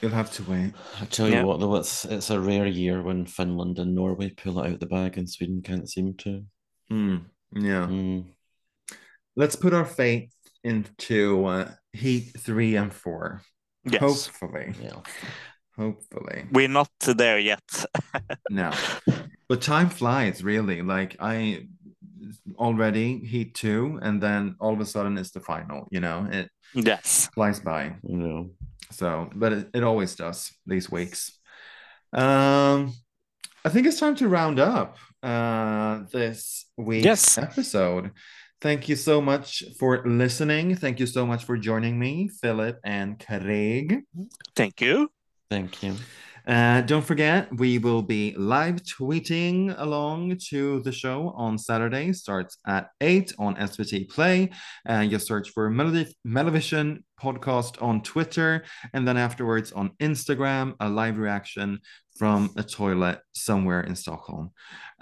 [0.03, 0.73] You'll have to wait.
[1.01, 1.45] I tell you Yeah.
[1.45, 4.87] what, though, it's it's a rare year when Finland and Norway pull it out the
[4.87, 6.45] bag and Sweden can't seem to.
[6.91, 7.87] Mm, yeah.
[7.87, 8.25] Mm,
[9.37, 10.35] Let's put our faith
[10.65, 13.43] into uh, Heat three and four.
[13.85, 14.75] yes, Hopefully.
[14.83, 15.01] yeah.
[15.77, 16.47] Hopefully.
[16.53, 17.85] we're not there yet.
[18.51, 18.73] No.
[19.49, 20.83] But time flies, really.
[20.83, 21.67] Like I
[22.57, 26.51] already Heat two, and then all of a sudden it's the final, you know, it
[26.75, 27.29] yes.
[27.35, 27.95] flies by.
[28.03, 28.51] You know.
[28.91, 31.33] So, but it, it always does these weeks.
[32.13, 32.95] Um,
[33.65, 37.39] I think it's time to round up uh, this week's Yes.
[37.39, 38.13] episode.
[38.61, 40.75] Thank you so much for listening.
[40.77, 44.03] Thank you so much for joining me, Philip and Craig.
[44.55, 45.11] Thank you.
[45.51, 45.97] Thank you.
[46.47, 52.13] Uh, don't forget, we will be live tweeting along to the show on Saturday.
[52.13, 54.51] Starts at 8 on SVT Play.
[54.89, 58.65] Uh, you search for Melody, MelloVision podcast on Twitter.
[58.93, 61.81] And then afterwards on Instagram, a live reaction
[62.17, 64.53] from a toilet somewhere in Stockholm.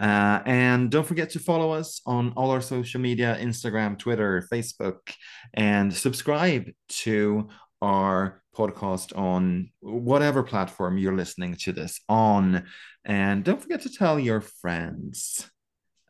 [0.01, 5.13] Uh, and don't forget to follow us on all our social media Instagram, Twitter, Facebook,
[5.53, 7.49] and subscribe to
[7.85, 12.65] our podcast on whatever platform you're listening to this on.
[13.05, 15.51] And don't forget to tell your friends.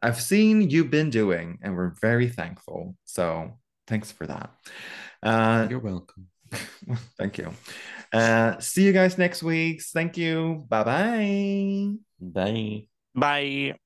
[0.03, 2.95] I've seen you've been doing, and we're very thankful.
[3.05, 4.51] So thanks for that.
[5.23, 6.29] Uh, You're welcome.
[7.19, 7.51] thank you.
[8.13, 9.83] Uh, see you guys next week.
[9.83, 10.67] Thank you.
[10.69, 11.95] Bye bye.
[12.21, 12.87] Bye.
[13.15, 13.79] Bye.